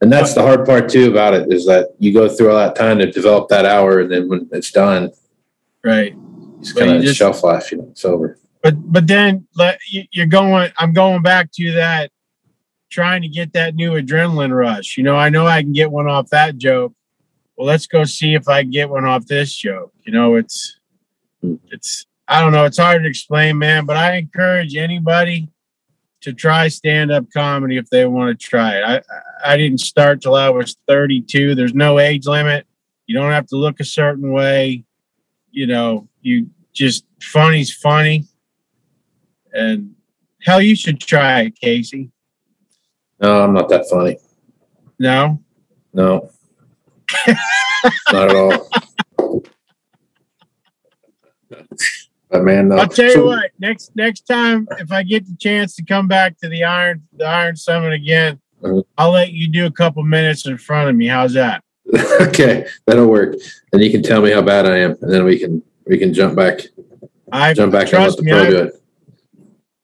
And 0.00 0.12
that's 0.12 0.34
the 0.34 0.42
hard 0.42 0.64
part 0.64 0.88
too 0.88 1.10
about 1.10 1.34
it 1.34 1.52
is 1.52 1.66
that 1.66 1.88
you 1.98 2.12
go 2.12 2.28
through 2.28 2.50
all 2.50 2.58
that 2.58 2.76
time 2.76 2.98
to 2.98 3.10
develop 3.10 3.48
that 3.48 3.64
hour, 3.64 4.00
and 4.00 4.10
then 4.10 4.28
when 4.28 4.48
it's 4.52 4.70
done, 4.70 5.10
right. 5.84 6.14
it's 6.60 6.72
kind 6.72 7.04
of 7.04 7.16
shelf 7.16 7.42
life. 7.42 7.72
You 7.72 7.78
know, 7.78 7.88
it's 7.90 8.04
over. 8.04 8.38
but 8.62 8.74
but 8.92 9.06
then 9.08 9.46
let 9.56 9.78
you- 9.88 10.06
you're 10.12 10.26
going 10.26 10.70
i'm 10.78 10.92
going 10.92 11.22
back 11.22 11.50
to 11.52 11.72
that 11.72 12.10
trying 12.90 13.22
to 13.22 13.28
get 13.28 13.52
that 13.52 13.74
new 13.74 13.92
adrenaline 13.92 14.54
rush. 14.54 14.96
You 14.96 15.02
know 15.02 15.16
i 15.16 15.28
know 15.28 15.46
i 15.46 15.62
can 15.62 15.72
get 15.72 15.90
one 15.90 16.08
off 16.08 16.30
that 16.30 16.58
joke. 16.58 16.92
Well 17.56 17.66
let's 17.66 17.86
go 17.86 18.04
see 18.04 18.34
if 18.34 18.48
i 18.48 18.62
can 18.62 18.70
get 18.70 18.88
one 18.88 19.04
off 19.04 19.26
this 19.26 19.54
joke. 19.54 19.92
You 20.04 20.12
know 20.12 20.36
it's 20.36 20.78
hmm. 21.42 21.56
it's 21.72 22.06
i 22.28 22.40
don't 22.40 22.52
know 22.52 22.64
it's 22.64 22.78
hard 22.78 23.02
to 23.02 23.08
explain 23.08 23.58
man 23.58 23.84
but 23.84 23.96
i 23.96 24.16
encourage 24.16 24.76
anybody 24.76 25.48
to 26.20 26.32
try 26.32 26.68
stand-up 26.68 27.26
comedy 27.32 27.76
if 27.76 27.88
they 27.90 28.06
want 28.06 28.38
to 28.38 28.46
try 28.46 28.76
it. 28.76 28.84
I 28.84 29.02
i 29.44 29.56
didn't 29.56 29.78
start 29.80 30.20
till 30.20 30.34
i 30.34 30.48
was 30.48 30.76
32 30.88 31.54
there's 31.54 31.74
no 31.74 31.98
age 31.98 32.26
limit 32.26 32.66
you 33.06 33.14
don't 33.14 33.30
have 33.32 33.46
to 33.46 33.56
look 33.56 33.80
a 33.80 33.84
certain 33.84 34.32
way 34.32 34.84
you 35.50 35.66
know 35.66 36.08
you 36.22 36.48
just 36.72 37.04
funny's 37.22 37.72
funny 37.72 38.24
and 39.52 39.94
hell, 40.42 40.60
you 40.60 40.76
should 40.76 41.00
try 41.00 41.40
it, 41.40 41.58
Casey. 41.58 42.10
No, 43.20 43.42
I'm 43.42 43.54
not 43.54 43.68
that 43.70 43.86
funny. 43.90 44.18
No, 44.98 45.42
No, 45.94 46.30
not 48.12 48.30
at 48.30 48.36
all. 48.36 48.68
But 52.30 52.42
man, 52.44 52.68
no. 52.68 52.76
I'll 52.76 52.88
tell 52.88 53.06
you 53.06 53.12
So- 53.12 53.26
what. 53.26 53.50
Next 53.58 53.96
next 53.96 54.20
time, 54.22 54.68
if 54.78 54.92
I 54.92 55.02
get 55.02 55.26
the 55.26 55.34
chance 55.40 55.74
to 55.76 55.84
come 55.84 56.08
back 56.08 56.38
to 56.38 56.48
the 56.48 56.64
Iron 56.64 57.02
the 57.16 57.24
Iron 57.24 57.56
Summit 57.56 57.92
again. 57.94 58.38
I'll 58.96 59.10
let 59.10 59.32
you 59.32 59.48
do 59.48 59.66
a 59.66 59.70
couple 59.70 60.02
minutes 60.02 60.46
in 60.46 60.58
front 60.58 60.90
of 60.90 60.96
me. 60.96 61.06
How's 61.06 61.34
that? 61.34 61.62
okay, 62.20 62.66
that'll 62.86 63.06
work. 63.06 63.36
And 63.72 63.82
you 63.82 63.90
can 63.90 64.02
tell 64.02 64.20
me 64.20 64.30
how 64.30 64.42
bad 64.42 64.66
I 64.66 64.78
am, 64.78 64.96
and 65.00 65.12
then 65.12 65.24
we 65.24 65.38
can 65.38 65.62
we 65.86 65.98
can 65.98 66.12
jump 66.12 66.36
back 66.36 66.60
I 67.32 67.54
jump 67.54 67.72
back 67.72 67.88
trust 67.88 68.18
the 68.18 68.22
me. 68.22 68.32
pro 68.32 68.40
I've, 68.42 68.50
do 68.50 68.58
it. 68.58 68.82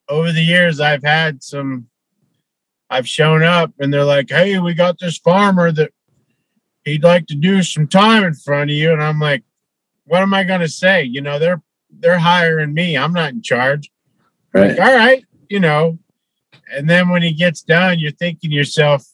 over 0.09 0.33
the 0.33 0.43
years, 0.43 0.81
I've 0.81 1.03
had 1.03 1.43
some. 1.43 1.89
I've 2.91 3.09
shown 3.09 3.43
up, 3.43 3.73
and 3.79 3.93
they're 3.93 4.05
like, 4.05 4.31
"Hey, 4.31 4.59
we 4.59 4.75
got 4.75 4.99
this 4.99 5.19
farmer 5.19 5.73
that 5.73 5.93
he'd 6.85 7.03
like 7.03 7.27
to 7.29 7.35
do 7.35 7.63
some 7.63 7.89
time 7.89 8.25
in 8.25 8.35
front 8.35 8.71
of 8.71 8.77
you," 8.77 8.93
and 8.93 9.03
I'm 9.03 9.21
like, 9.21 9.43
"What 10.05 10.23
am 10.23 10.35
I 10.35 10.45
going 10.45 10.61
to 10.61 10.69
say?" 10.69 11.03
You 11.03 11.21
know, 11.21 11.39
they're 11.39 11.63
they're 11.91 12.19
hiring 12.19 12.75
me. 12.75 12.97
I'm 12.97 13.13
not 13.13 13.33
in 13.33 13.43
charge. 13.43 13.91
Right. 14.53 14.71
like, 14.71 14.81
all 14.81 14.95
right, 14.95 15.25
you 15.49 15.61
know. 15.61 15.99
And 16.72 16.88
then 16.88 17.09
when 17.09 17.22
he 17.22 17.33
gets 17.33 17.62
done, 17.62 17.98
you're 17.98 18.12
thinking 18.12 18.50
to 18.50 18.57
yourself, 18.57 19.05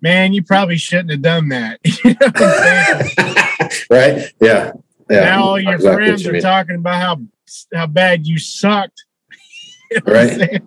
man, 0.00 0.32
you 0.32 0.42
probably 0.42 0.76
shouldn't 0.78 1.10
have 1.10 1.22
done 1.22 1.48
that. 1.50 1.80
You 2.04 2.10
know 2.10 2.16
what 2.20 2.42
I'm 2.42 3.06
saying? 3.06 3.80
right? 3.90 4.32
Yeah. 4.40 4.72
Yeah. 5.10 5.20
now 5.24 5.42
all 5.44 5.60
your 5.60 5.74
Exactly 5.74 6.04
friends 6.06 6.24
you 6.24 6.30
are 6.30 6.32
mean. 6.34 6.42
talking 6.42 6.76
about 6.76 7.00
how 7.02 7.20
how 7.74 7.86
bad 7.86 8.26
you 8.26 8.38
sucked. 8.38 9.04
You 9.90 10.00
know 10.06 10.12
Right. 10.12 10.62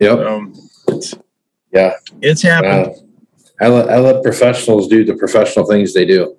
Yep. 0.00 0.18
Um, 0.18 0.54
it's, 0.88 1.14
Yeah. 1.72 1.92
it's 2.22 2.40
happened. 2.42 2.94
I 3.60 3.68
let 3.68 3.88
I 3.90 3.98
let 3.98 4.22
professionals 4.22 4.88
do 4.88 5.04
the 5.04 5.14
professional 5.14 5.66
things 5.66 5.92
they 5.94 6.04
do, 6.06 6.34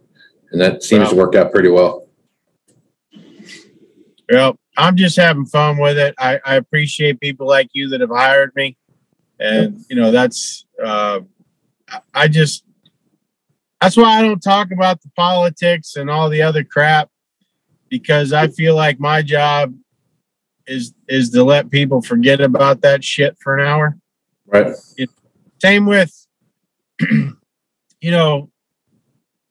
and 0.51 0.59
that 0.59 0.83
seems 0.83 1.09
to 1.09 1.15
work 1.15 1.35
out 1.35 1.51
pretty 1.51 1.69
well. 1.69 2.07
Well, 4.31 4.57
I'm 4.77 4.95
just 4.97 5.15
having 5.17 5.45
fun 5.45 5.77
with 5.77 5.97
it. 5.97 6.15
I, 6.17 6.39
I 6.43 6.55
appreciate 6.55 7.19
people 7.19 7.47
like 7.47 7.69
you 7.73 7.89
that 7.89 8.01
have 8.01 8.09
hired 8.09 8.51
me, 8.55 8.75
and 9.43 9.85
you 9.89 9.95
know 9.95 10.09
that's 10.09 10.65
uh, 10.83 11.19
I- 12.13 12.27
just 12.27 12.63
that's 13.81 13.97
why 13.97 14.17
I 14.17 14.21
don't 14.21 14.41
talk 14.41 14.71
about 14.71 15.01
the 15.01 15.09
politics 15.15 15.97
and 15.97 16.09
all 16.09 16.29
the 16.29 16.41
other 16.41 16.63
crap 16.63 17.09
because 17.89 18.31
I 18.31 18.47
feel 18.47 18.75
like 18.75 18.99
my 18.99 19.21
job 19.21 19.75
is 20.65 20.93
is 21.09 21.29
to 21.31 21.43
let 21.43 21.69
people 21.69 22.01
forget 22.01 22.39
about 22.39 22.81
that 22.81 23.03
shit 23.03 23.37
for 23.41 23.57
an 23.57 23.67
hour. 23.67 23.97
Right. 24.47 24.73
Same 25.61 25.85
with 25.85 26.25
you 27.01 28.11
know, 28.11 28.49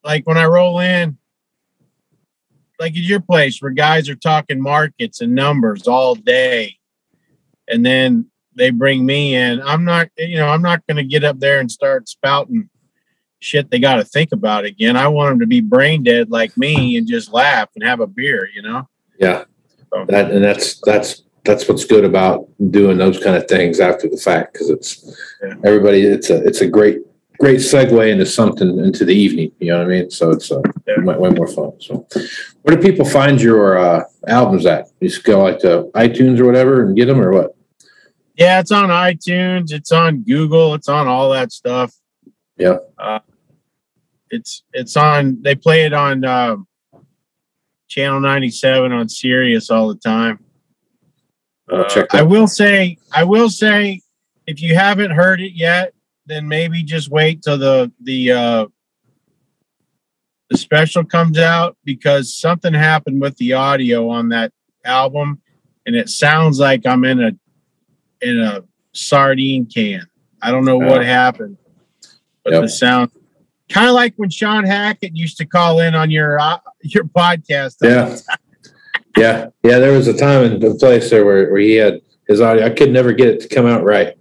like 0.03 0.27
when 0.27 0.39
I 0.39 0.47
roll 0.47 0.81
in, 0.81 1.19
like 2.81 2.93
at 2.93 2.97
your 2.97 3.21
place 3.21 3.61
where 3.61 3.71
guys 3.71 4.09
are 4.09 4.17
talking 4.17 4.61
markets 4.61 5.21
and 5.21 5.35
numbers 5.35 5.87
all 5.87 6.15
day, 6.15 6.77
and 7.69 7.85
then 7.85 8.32
they 8.57 8.71
bring 8.71 9.05
me 9.07 9.35
in. 9.35 9.61
I'm 9.63 9.85
not, 9.85 10.09
you 10.19 10.37
know, 10.37 10.49
I'm 10.49 10.63
not 10.63 10.87
going 10.87 10.97
to 10.99 11.05
get 11.05 11.25
up 11.25 11.39
there 11.41 11.61
and 11.61 11.71
start 11.71 12.09
spouting 12.09 12.69
shit 13.41 13.71
they 13.71 13.79
got 13.81 13.97
to 13.97 14.05
think 14.05 14.31
about 14.33 14.65
again. 14.65 14.97
I 14.97 15.09
want 15.09 15.31
them 15.33 15.41
to 15.41 15.47
be 15.47 15.61
brain 15.61 16.03
dead 16.05 16.31
like 16.31 16.57
me 16.57 16.97
and 16.97 17.09
just 17.09 17.33
laugh 17.33 17.69
and 17.75 17.83
have 17.85 18.01
a 18.01 18.07
beer, 18.07 18.49
you 18.55 18.63
know? 18.63 18.89
Yeah. 19.19 19.45
So- 19.93 20.05
That 20.09 20.31
and 20.31 20.45
that's 20.45 20.81
that's 20.83 21.23
that's 21.45 21.67
what's 21.69 21.85
good 21.85 22.05
about 22.05 22.49
doing 22.71 22.99
those 22.99 23.19
kind 23.23 23.35
of 23.37 23.49
things 23.49 23.81
after 23.81 24.09
the 24.09 24.17
fact 24.17 24.53
because 24.53 24.71
it's 24.71 25.17
Yeah. 25.43 25.55
everybody. 25.65 26.03
It's 26.03 26.31
a 26.31 26.37
it's 26.47 26.61
a 26.61 26.69
great 26.69 26.99
great 27.41 27.59
segue 27.59 28.09
into 28.13 28.25
something 28.25 28.79
into 28.79 29.05
the 29.05 29.15
evening. 29.15 29.51
You 29.59 29.73
know 29.73 29.79
what 29.79 29.87
I 29.87 29.91
mean? 29.91 30.11
So 30.11 30.31
it's 30.31 30.53
uh, 30.53 30.63
Yeah. 30.87 31.03
way, 31.03 31.17
way 31.17 31.31
more 31.31 31.49
fun. 31.49 31.73
So, 31.81 32.07
where 32.63 32.77
do 32.77 32.83
people 32.83 33.05
find 33.05 33.41
your 33.43 33.77
uh, 33.77 34.05
albums 34.29 34.67
at? 34.67 34.87
You 35.01 35.09
just 35.09 35.25
go 35.25 35.43
like 35.43 35.59
to 35.61 35.91
iTunes 35.97 36.39
or 36.39 36.47
whatever 36.47 36.85
and 36.87 36.97
get 36.97 37.07
them, 37.07 37.21
or 37.21 37.33
what? 37.33 37.57
Yeah, 38.35 38.61
it's 38.61 38.73
on 38.73 38.89
iTunes. 38.89 39.73
It's 39.73 39.93
on 39.93 40.23
Google. 40.23 40.75
It's 40.75 40.89
on 40.89 41.07
all 41.07 41.31
that 41.31 41.53
stuff. 41.53 41.95
Yeah. 42.57 42.79
Uh, 42.99 43.21
it's 44.31 44.63
it's 44.73 44.97
on. 44.97 45.43
They 45.43 45.55
play 45.55 45.85
it 45.85 45.93
on 45.93 46.25
um, 46.25 46.67
channel 47.89 48.21
ninety 48.21 48.51
seven 48.51 48.93
on 48.93 49.09
Sirius 49.09 49.71
all 49.71 49.89
the 49.89 50.01
time. 50.01 50.43
I'll 51.71 51.89
check 51.89 52.13
Uh, 52.15 52.19
I 52.19 52.23
will 52.23 52.49
say, 52.49 52.99
I 53.13 53.25
will 53.25 53.51
say, 53.51 54.01
if 54.47 54.63
you 54.63 54.75
haven't 54.75 55.11
heard 55.11 55.41
it 55.41 55.53
yet, 55.53 55.93
then 56.27 56.49
maybe 56.49 56.83
just 56.83 57.11
wait 57.11 57.43
till 57.43 57.59
the 57.59 57.93
the 58.03 58.33
uh, 58.33 58.67
the 60.49 60.57
special 60.57 61.05
comes 61.05 61.39
out 61.39 61.77
because 61.85 62.35
something 62.35 62.73
happened 62.73 63.21
with 63.21 63.37
the 63.37 63.53
audio 63.53 64.09
on 64.09 64.31
that 64.31 64.53
album, 64.85 65.43
and 65.85 65.95
it 65.95 66.09
sounds 66.09 66.59
like 66.59 66.87
I'm 66.87 67.05
in 67.05 67.23
a 67.23 67.33
in 68.23 68.41
a 68.41 68.63
sardine 68.93 69.67
can. 69.67 70.07
I 70.41 70.51
don't 70.51 70.65
know 70.65 70.79
what 70.79 71.05
happened, 71.05 71.57
but 72.45 72.53
Yep. 72.53 72.63
the 72.63 72.69
sound 72.69 73.11
kind 73.69 73.89
of 73.89 73.95
like 73.95 74.15
when 74.17 74.31
Sean 74.31 74.65
Hackett 74.65 75.17
used 75.17 75.39
to 75.39 75.47
call 75.47 75.81
in 75.81 75.95
on 75.95 76.11
your 76.11 76.39
uh, 76.39 76.59
your 76.83 77.05
podcast. 77.05 77.77
Yeah. 77.83 78.17
Yeah. 79.17 79.49
Yeah. 79.63 79.79
There 79.79 79.93
was 79.93 80.09
a 80.09 80.17
time 80.17 80.45
and 80.45 80.65
a 80.65 80.75
place 80.75 81.11
there 81.11 81.25
where, 81.25 81.51
where 81.51 81.61
he 81.61 81.75
had 81.75 82.01
his 82.29 82.41
audio. 82.41 82.65
I 82.65 82.71
could 82.71 82.93
never 82.93 83.13
get 83.13 83.29
it 83.29 83.41
to 83.41 83.49
come 83.49 83.67
out 83.67 83.85
right. 83.85 84.15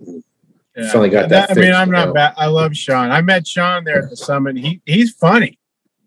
Yeah. 0.76 0.90
Finally 0.92 1.10
got 1.10 1.30
that 1.30 1.52
I 1.52 1.54
mean, 1.54 1.74
I'm 1.74 1.92
not 1.92 2.14
bad. 2.14 2.34
I 2.38 2.48
love 2.48 2.76
Sean. 2.76 3.12
I 3.12 3.22
met 3.22 3.46
Sean 3.46 3.84
there 3.84 4.04
at 4.04 4.10
the 4.10 4.18
summit. 4.18 4.58
He 4.58 4.82
he's 4.86 5.12
funny. 5.12 5.60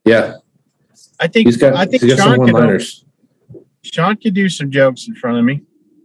Yeah. 0.05 0.37
I 1.21 1.29
think 1.29 1.47
He's 1.47 1.57
got, 1.57 1.75
I 1.75 1.85
think 1.87 2.03
he's 2.03 2.17
got 2.17 2.25
some 2.25 2.37
Sean 2.37 2.49
liners. 2.49 3.05
Sean 3.83 4.17
could 4.17 4.35
do 4.35 4.49
some 4.49 4.71
jokes 4.71 5.07
in 5.07 5.15
front 5.15 5.39
of 5.39 5.45
me. 5.45 5.63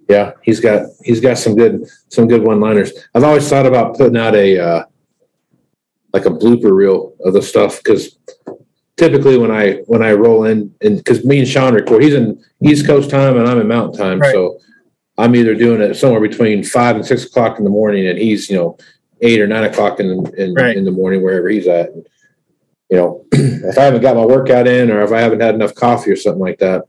Yeah. 0.09 0.31
He's 0.41 0.59
got, 0.59 0.87
he's 1.03 1.21
got 1.21 1.37
some 1.37 1.55
good, 1.55 1.87
some 2.09 2.27
good 2.27 2.43
one 2.43 2.59
liners. 2.59 2.91
I've 3.13 3.23
always 3.23 3.47
thought 3.47 3.67
about 3.67 3.95
putting 3.95 4.17
out 4.17 4.35
a, 4.35 4.59
uh, 4.59 4.83
like 6.11 6.25
a 6.25 6.29
blooper 6.31 6.75
reel 6.75 7.13
of 7.23 7.33
the 7.33 7.41
stuff 7.41 7.77
because 7.83 8.17
typically 8.97 9.37
when 9.37 9.51
I 9.51 9.73
when 9.85 10.01
I 10.01 10.13
roll 10.13 10.45
in 10.45 10.73
and 10.81 10.97
because 10.97 11.23
me 11.23 11.37
and 11.37 11.47
Sean 11.47 11.75
record, 11.75 12.01
he's 12.01 12.15
in 12.15 12.43
East 12.65 12.87
Coast 12.87 13.11
time 13.11 13.37
and 13.37 13.47
I'm 13.47 13.61
in 13.61 13.67
Mountain 13.67 13.99
time, 13.99 14.19
Right. 14.19 14.31
so 14.33 14.59
I'm 15.19 15.35
either 15.35 15.53
doing 15.53 15.81
it 15.81 15.93
somewhere 15.93 16.19
between 16.19 16.63
five 16.63 16.95
and 16.95 17.05
six 17.05 17.25
o'clock 17.25 17.59
in 17.59 17.63
the 17.63 17.69
morning, 17.69 18.07
and 18.07 18.17
he's 18.17 18.49
you 18.49 18.57
know 18.57 18.77
eight 19.21 19.39
or 19.39 19.45
nine 19.45 19.65
o'clock 19.65 19.99
in 19.99 20.25
in, 20.35 20.55
Right. 20.55 20.75
in 20.75 20.83
the 20.83 20.91
morning 20.91 21.21
wherever 21.21 21.47
he's 21.47 21.67
at. 21.67 21.91
And, 21.91 22.07
you 22.89 22.97
know, 22.97 23.25
if 23.31 23.77
I 23.77 23.83
haven't 23.83 24.01
got 24.01 24.15
my 24.15 24.25
workout 24.25 24.67
in 24.67 24.89
or 24.89 25.03
if 25.03 25.11
I 25.11 25.19
haven't 25.21 25.41
had 25.41 25.53
enough 25.53 25.75
coffee 25.75 26.09
or 26.09 26.15
something 26.15 26.41
like 26.41 26.57
that, 26.57 26.85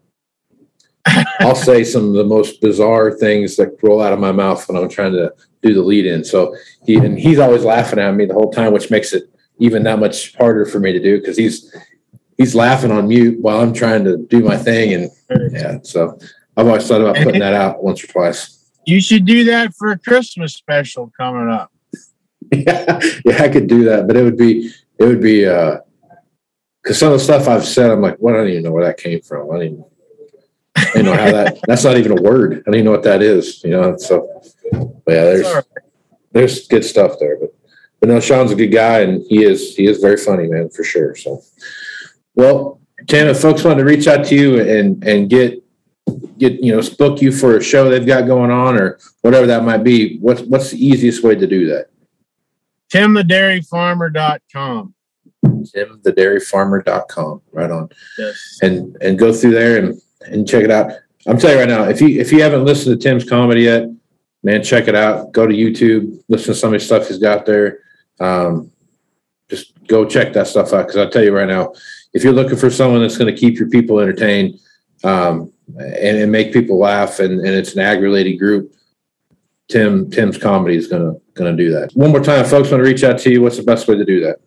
I'll 1.41 1.55
say 1.55 1.85
some 1.85 2.09
of 2.09 2.13
the 2.15 2.25
most 2.25 2.61
bizarre 2.61 3.13
things 3.13 3.57
that 3.57 3.77
roll 3.83 4.03
out 4.03 4.13
of 4.13 4.19
my 4.19 4.33
mouth 4.33 4.67
when 4.69 4.77
I'm 4.77 4.89
trying 4.89 5.13
to 5.13 5.33
do 5.63 5.75
the 5.75 5.83
lead 5.83 6.07
in. 6.07 6.25
So 6.25 6.55
he 6.85 6.97
and 6.97 7.19
he's 7.19 7.39
always 7.39 7.65
laughing 7.65 7.99
at 7.99 8.15
me 8.15 8.27
the 8.27 8.35
whole 8.35 8.53
time, 8.53 8.73
which 8.73 8.91
makes 8.91 9.13
it 9.13 9.25
even 9.59 9.83
that 9.85 9.99
much 9.99 10.37
harder 10.37 10.65
for 10.67 10.79
me 10.81 10.93
to 10.93 11.01
do 11.01 11.19
because 11.19 11.37
he's 11.37 11.75
he's 12.37 12.55
laughing 12.55 12.91
on 12.91 13.09
mute 13.09 13.41
while 13.41 13.61
I'm 13.61 13.73
trying 13.73 14.05
to 14.05 14.17
do 14.17 14.41
my 14.41 14.57
thing. 14.57 14.95
And 14.95 15.53
yeah, 15.53 15.79
so 15.83 16.19
I've 16.57 16.67
always 16.67 16.87
thought 16.87 17.01
about 17.01 17.17
putting 17.17 17.41
that 17.41 17.55
out 17.55 17.83
once 17.83 18.03
or 18.05 18.09
twice. 18.09 18.71
You 18.87 19.01
should 19.01 19.25
do 19.25 19.45
that 19.45 19.75
for 19.75 19.93
a 19.93 19.99
Christmas 19.99 20.55
special 20.55 21.13
coming 21.17 21.51
up. 21.51 21.71
yeah, 22.53 23.01
yeah, 23.25 23.43
I 23.43 23.49
could 23.49 23.67
do 23.67 23.85
that, 23.85 24.07
but 24.07 24.17
it 24.17 24.25
would 24.25 24.37
be 24.37 24.71
it 24.99 25.05
would 25.05 25.23
be 25.23 25.47
uh 25.47 25.79
because 26.83 26.99
some 26.99 27.13
of 27.13 27.19
the 27.19 27.25
stuff 27.25 27.47
I've 27.47 27.67
said, 27.67 27.91
I'm 27.91 28.01
like, 28.01 28.17
what? 28.17 28.35
I 28.35 28.39
don't 28.39 28.49
even 28.49 28.63
know 28.63 28.73
where 28.73 28.87
that 28.87 28.97
came 28.97 29.21
from. 29.21 29.51
I 29.51 29.55
don't 29.55 29.63
even, 29.65 29.85
I 30.77 30.91
don't 30.95 31.05
know 31.05 31.15
how 31.15 31.33
that. 31.33 31.59
That's 31.67 31.85
not 31.85 31.97
even 31.97 32.19
a 32.19 32.23
word. 32.23 32.53
I 32.53 32.63
don't 32.65 32.75
even 32.75 32.85
know 32.87 32.91
what 32.93 33.03
that 33.03 33.23
is. 33.23 33.63
You 33.65 33.71
know. 33.71 33.97
So, 33.97 34.43
yeah, 34.73 34.81
there's 35.07 35.55
right. 35.55 35.65
there's 36.33 36.69
good 36.69 36.85
stuff 36.85 37.17
there. 37.19 37.39
But 37.39 37.55
but 38.01 38.09
no, 38.09 38.21
Sean's 38.21 38.51
a 38.51 38.57
good 38.57 38.69
guy, 38.69 39.01
and 39.01 39.23
he 39.29 39.45
is 39.45 39.77
he 39.77 39.87
is 39.87 39.99
very 39.99 40.17
funny, 40.17 40.49
man, 40.49 40.71
for 40.71 40.85
sure. 40.85 41.15
So, 41.17 41.43
well, 42.35 42.81
Tim, 43.09 43.29
if 43.29 43.41
folks 43.41 43.65
want 43.65 43.79
to 43.79 43.85
reach 43.85 44.07
out 44.07 44.25
to 44.27 44.35
you 44.35 44.61
and 44.61 45.03
and 45.05 45.29
get 45.29 45.63
get 46.39 46.55
you 46.55 46.75
know 46.75 46.83
book 46.99 47.21
you 47.21 47.33
for 47.33 47.57
a 47.57 47.63
show 47.63 47.89
they've 47.89 48.07
got 48.07 48.27
going 48.27 48.51
on 48.51 48.81
or 48.81 48.99
whatever 49.23 49.47
that 49.47 49.65
might 49.65 49.85
be, 49.85 50.19
what's 50.19 50.43
what's 50.43 50.71
the 50.71 50.85
easiest 50.85 51.23
way 51.23 51.35
to 51.35 51.47
do 51.47 51.67
that? 51.67 51.87
TimTheDairyFarmer.com. 52.91 54.95
timthedairyfarmer.com. 55.45 57.43
Right 57.53 57.71
on. 57.71 57.89
Yes. 58.19 58.59
And 58.63 58.97
and 59.01 59.19
go 59.19 59.33
through 59.33 59.53
there 59.53 59.85
and 59.85 60.01
and 60.23 60.49
check 60.49 60.65
it 60.65 60.71
out. 60.71 60.93
I'm 61.27 61.39
telling 61.39 61.57
you 61.57 61.61
right 61.61 61.69
now, 61.69 61.85
if 61.85 62.01
you 62.01 62.21
if 62.21 62.33
you 62.33 62.43
haven't 62.43 62.65
listened 62.65 63.01
to 63.01 63.09
Tim's 63.09 63.29
comedy 63.29 63.63
yet, 63.63 63.89
man, 64.43 64.63
check 64.63 64.89
it 64.89 64.95
out. 64.95 65.33
Go 65.33 65.47
to 65.47 65.55
YouTube, 65.55 66.23
listen 66.29 66.55
to 66.55 66.59
some 66.59 66.75
of 66.75 66.81
the 66.81 66.85
stuff 66.85 67.09
he's 67.09 67.19
got 67.19 67.47
there. 67.47 67.81
Um, 68.19 68.71
just 69.49 69.73
go 69.87 70.05
check 70.05 70.33
that 70.33 70.47
stuff 70.47 70.73
out 70.73 70.87
because 70.87 70.97
I'll 70.97 71.11
tell 71.11 71.25
you 71.25 71.35
right 71.35 71.49
now, 71.49 71.75
if 72.13 72.25
you're 72.25 72.33
looking 72.33 72.57
for 72.57 72.71
someone 72.71 73.03
that's 73.03 73.19
going 73.19 73.33
to 73.33 73.39
keep 73.39 73.59
your 73.59 73.69
people 73.69 73.99
entertained 74.01 74.59
um, 75.05 75.53
and, 75.79 76.19
and 76.19 76.33
make 76.33 76.53
people 76.53 76.79
laugh, 76.79 77.19
and, 77.19 77.41
and 77.41 77.49
it's 77.49 77.75
an 77.75 77.81
ag-related 77.81 78.37
group, 78.37 78.75
Tim 79.69 80.11
Tim's 80.11 80.39
comedy 80.39 80.77
is 80.77 80.87
going 80.87 81.03
to 81.03 81.21
going 81.35 81.57
to 81.57 81.63
do 81.63 81.71
that. 81.73 81.93
One 81.93 82.11
more 82.11 82.23
time, 82.23 82.45
folks 82.45 82.71
want 82.71 82.83
to 82.83 82.89
reach 82.89 83.05
out 83.05 83.19
to 83.21 83.31
you. 83.31 83.43
What's 83.43 83.57
the 83.57 83.63
best 83.63 83.89
way 83.89 83.97
to 83.97 84.05
do 84.05 84.21
that? 84.21 84.39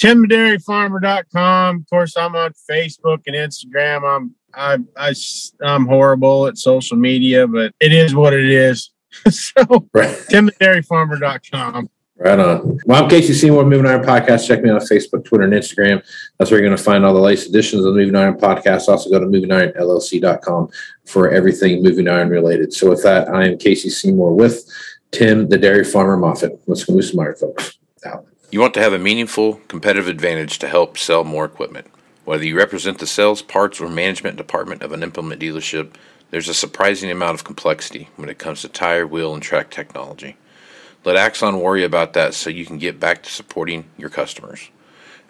TimTheDairyFarmer.com. 0.00 1.76
Of 1.76 1.88
course, 1.88 2.16
I'm 2.16 2.36
on 2.36 2.52
Facebook 2.70 3.22
and 3.26 3.34
Instagram. 3.34 4.04
I'm 4.04 4.34
I, 4.56 4.78
I 4.96 5.14
I'm 5.62 5.86
horrible 5.86 6.46
at 6.46 6.58
social 6.58 6.96
media, 6.96 7.46
but 7.46 7.72
it 7.80 7.92
is 7.92 8.14
what 8.14 8.32
it 8.32 8.50
is. 8.50 8.90
so 9.30 9.88
Right. 9.92 10.16
TimTheDairyFarmer.com. 10.30 11.90
Right 12.18 12.38
on. 12.38 12.78
Well, 12.86 13.04
I'm 13.04 13.10
Casey 13.10 13.34
Seymour, 13.34 13.66
Moving 13.66 13.86
Iron 13.86 14.02
Podcast. 14.02 14.48
Check 14.48 14.62
me 14.62 14.70
out 14.70 14.80
on 14.80 14.86
Facebook, 14.88 15.26
Twitter, 15.26 15.44
and 15.44 15.52
Instagram. 15.52 16.02
That's 16.38 16.50
where 16.50 16.58
you're 16.58 16.66
going 16.66 16.76
to 16.76 16.82
find 16.82 17.04
all 17.04 17.12
the 17.12 17.20
latest 17.20 17.50
editions 17.50 17.84
of 17.84 17.92
the 17.92 18.00
Moving 18.00 18.16
Iron 18.16 18.38
Podcast. 18.38 18.88
Also, 18.88 19.10
go 19.10 19.20
to 19.20 19.26
movingironllc.com 19.26 20.70
for 21.04 21.30
everything 21.30 21.82
Moving 21.82 22.08
Iron 22.08 22.30
related. 22.30 22.72
So, 22.72 22.88
with 22.88 23.02
that, 23.02 23.28
I 23.28 23.46
am 23.46 23.58
Casey 23.58 23.90
Seymour 23.90 24.34
with 24.34 24.64
Tim, 25.10 25.50
the 25.50 25.58
Dairy 25.58 25.84
Farmer 25.84 26.16
Moffett. 26.16 26.58
Let's 26.66 26.84
go 26.84 26.94
move 26.94 27.04
some 27.04 27.20
iron, 27.20 27.36
folks. 27.36 27.78
Out. 28.06 28.24
You 28.50 28.60
want 28.60 28.72
to 28.74 28.80
have 28.80 28.94
a 28.94 28.98
meaningful 28.98 29.60
competitive 29.68 30.08
advantage 30.08 30.58
to 30.60 30.68
help 30.68 30.96
sell 30.96 31.22
more 31.22 31.44
equipment. 31.44 31.86
Whether 32.26 32.44
you 32.44 32.58
represent 32.58 32.98
the 32.98 33.06
sales, 33.06 33.40
parts, 33.40 33.80
or 33.80 33.88
management 33.88 34.36
department 34.36 34.82
of 34.82 34.90
an 34.90 35.04
implement 35.04 35.40
dealership, 35.40 35.94
there's 36.30 36.48
a 36.48 36.54
surprising 36.54 37.08
amount 37.08 37.36
of 37.36 37.44
complexity 37.44 38.08
when 38.16 38.28
it 38.28 38.36
comes 38.36 38.62
to 38.62 38.68
tire, 38.68 39.06
wheel, 39.06 39.32
and 39.32 39.40
track 39.40 39.70
technology. 39.70 40.36
Let 41.04 41.14
Axon 41.14 41.60
worry 41.60 41.84
about 41.84 42.14
that 42.14 42.34
so 42.34 42.50
you 42.50 42.66
can 42.66 42.78
get 42.78 42.98
back 42.98 43.22
to 43.22 43.30
supporting 43.30 43.84
your 43.96 44.10
customers. 44.10 44.70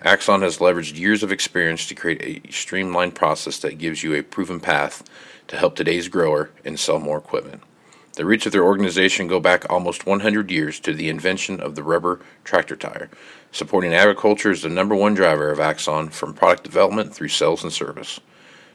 Axon 0.01 0.41
has 0.41 0.57
leveraged 0.57 0.99
years 0.99 1.23
of 1.23 1.31
experience 1.31 1.87
to 1.89 1.95
create 1.95 2.47
a 2.49 2.51
streamlined 2.51 3.15
process 3.15 3.59
that 3.59 3.77
gives 3.77 4.03
you 4.03 4.15
a 4.15 4.23
proven 4.23 4.59
path 4.59 5.05
to 5.49 5.59
help 5.59 5.77
today's 5.77 6.09
grower 6.09 6.49
and 6.65 6.81
sell 6.81 6.99
more 6.99 7.19
equipment. 7.19 7.63
The 8.16 8.24
roots 8.24 8.46
of 8.46 8.52
their 8.52 8.64
organization 8.64 9.29
go 9.29 9.40
back 9.40 9.70
almost 9.70 10.07
100 10.07 10.50
years 10.50 10.81
to 10.81 10.94
the 10.94 11.11
invention 11.11 11.61
of 11.61 11.74
the 11.74 11.83
rubber 11.83 12.20
tractor 12.44 12.74
tire. 12.74 13.11
Supporting 13.52 13.92
agriculture 13.92 14.50
is 14.50 14.62
the 14.62 14.70
number 14.70 14.94
one 14.94 15.12
driver 15.12 15.50
of 15.50 15.61
Axon 15.61 16.09
from 16.09 16.33
product 16.33 16.64
development 16.64 17.14
through 17.14 17.29
sales 17.29 17.62
and 17.62 17.70
service. 17.70 18.18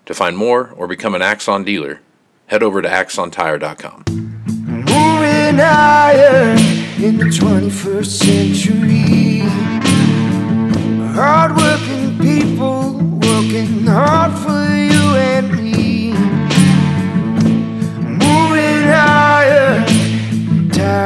To 0.05 0.13
find 0.13 0.37
more 0.37 0.69
or 0.69 0.87
become 0.87 1.15
an 1.15 1.23
Axon 1.23 1.63
dealer, 1.63 2.01
head 2.47 2.61
over 2.61 2.83
to 2.83 2.87
axontire.com. 2.87 4.03
Moving 4.07 5.57
higher 5.57 6.51
in 7.03 7.17
the 7.17 7.25
21st 7.25 8.05
century. 8.05 9.39
Hardworking 11.15 12.19
people 12.19 12.80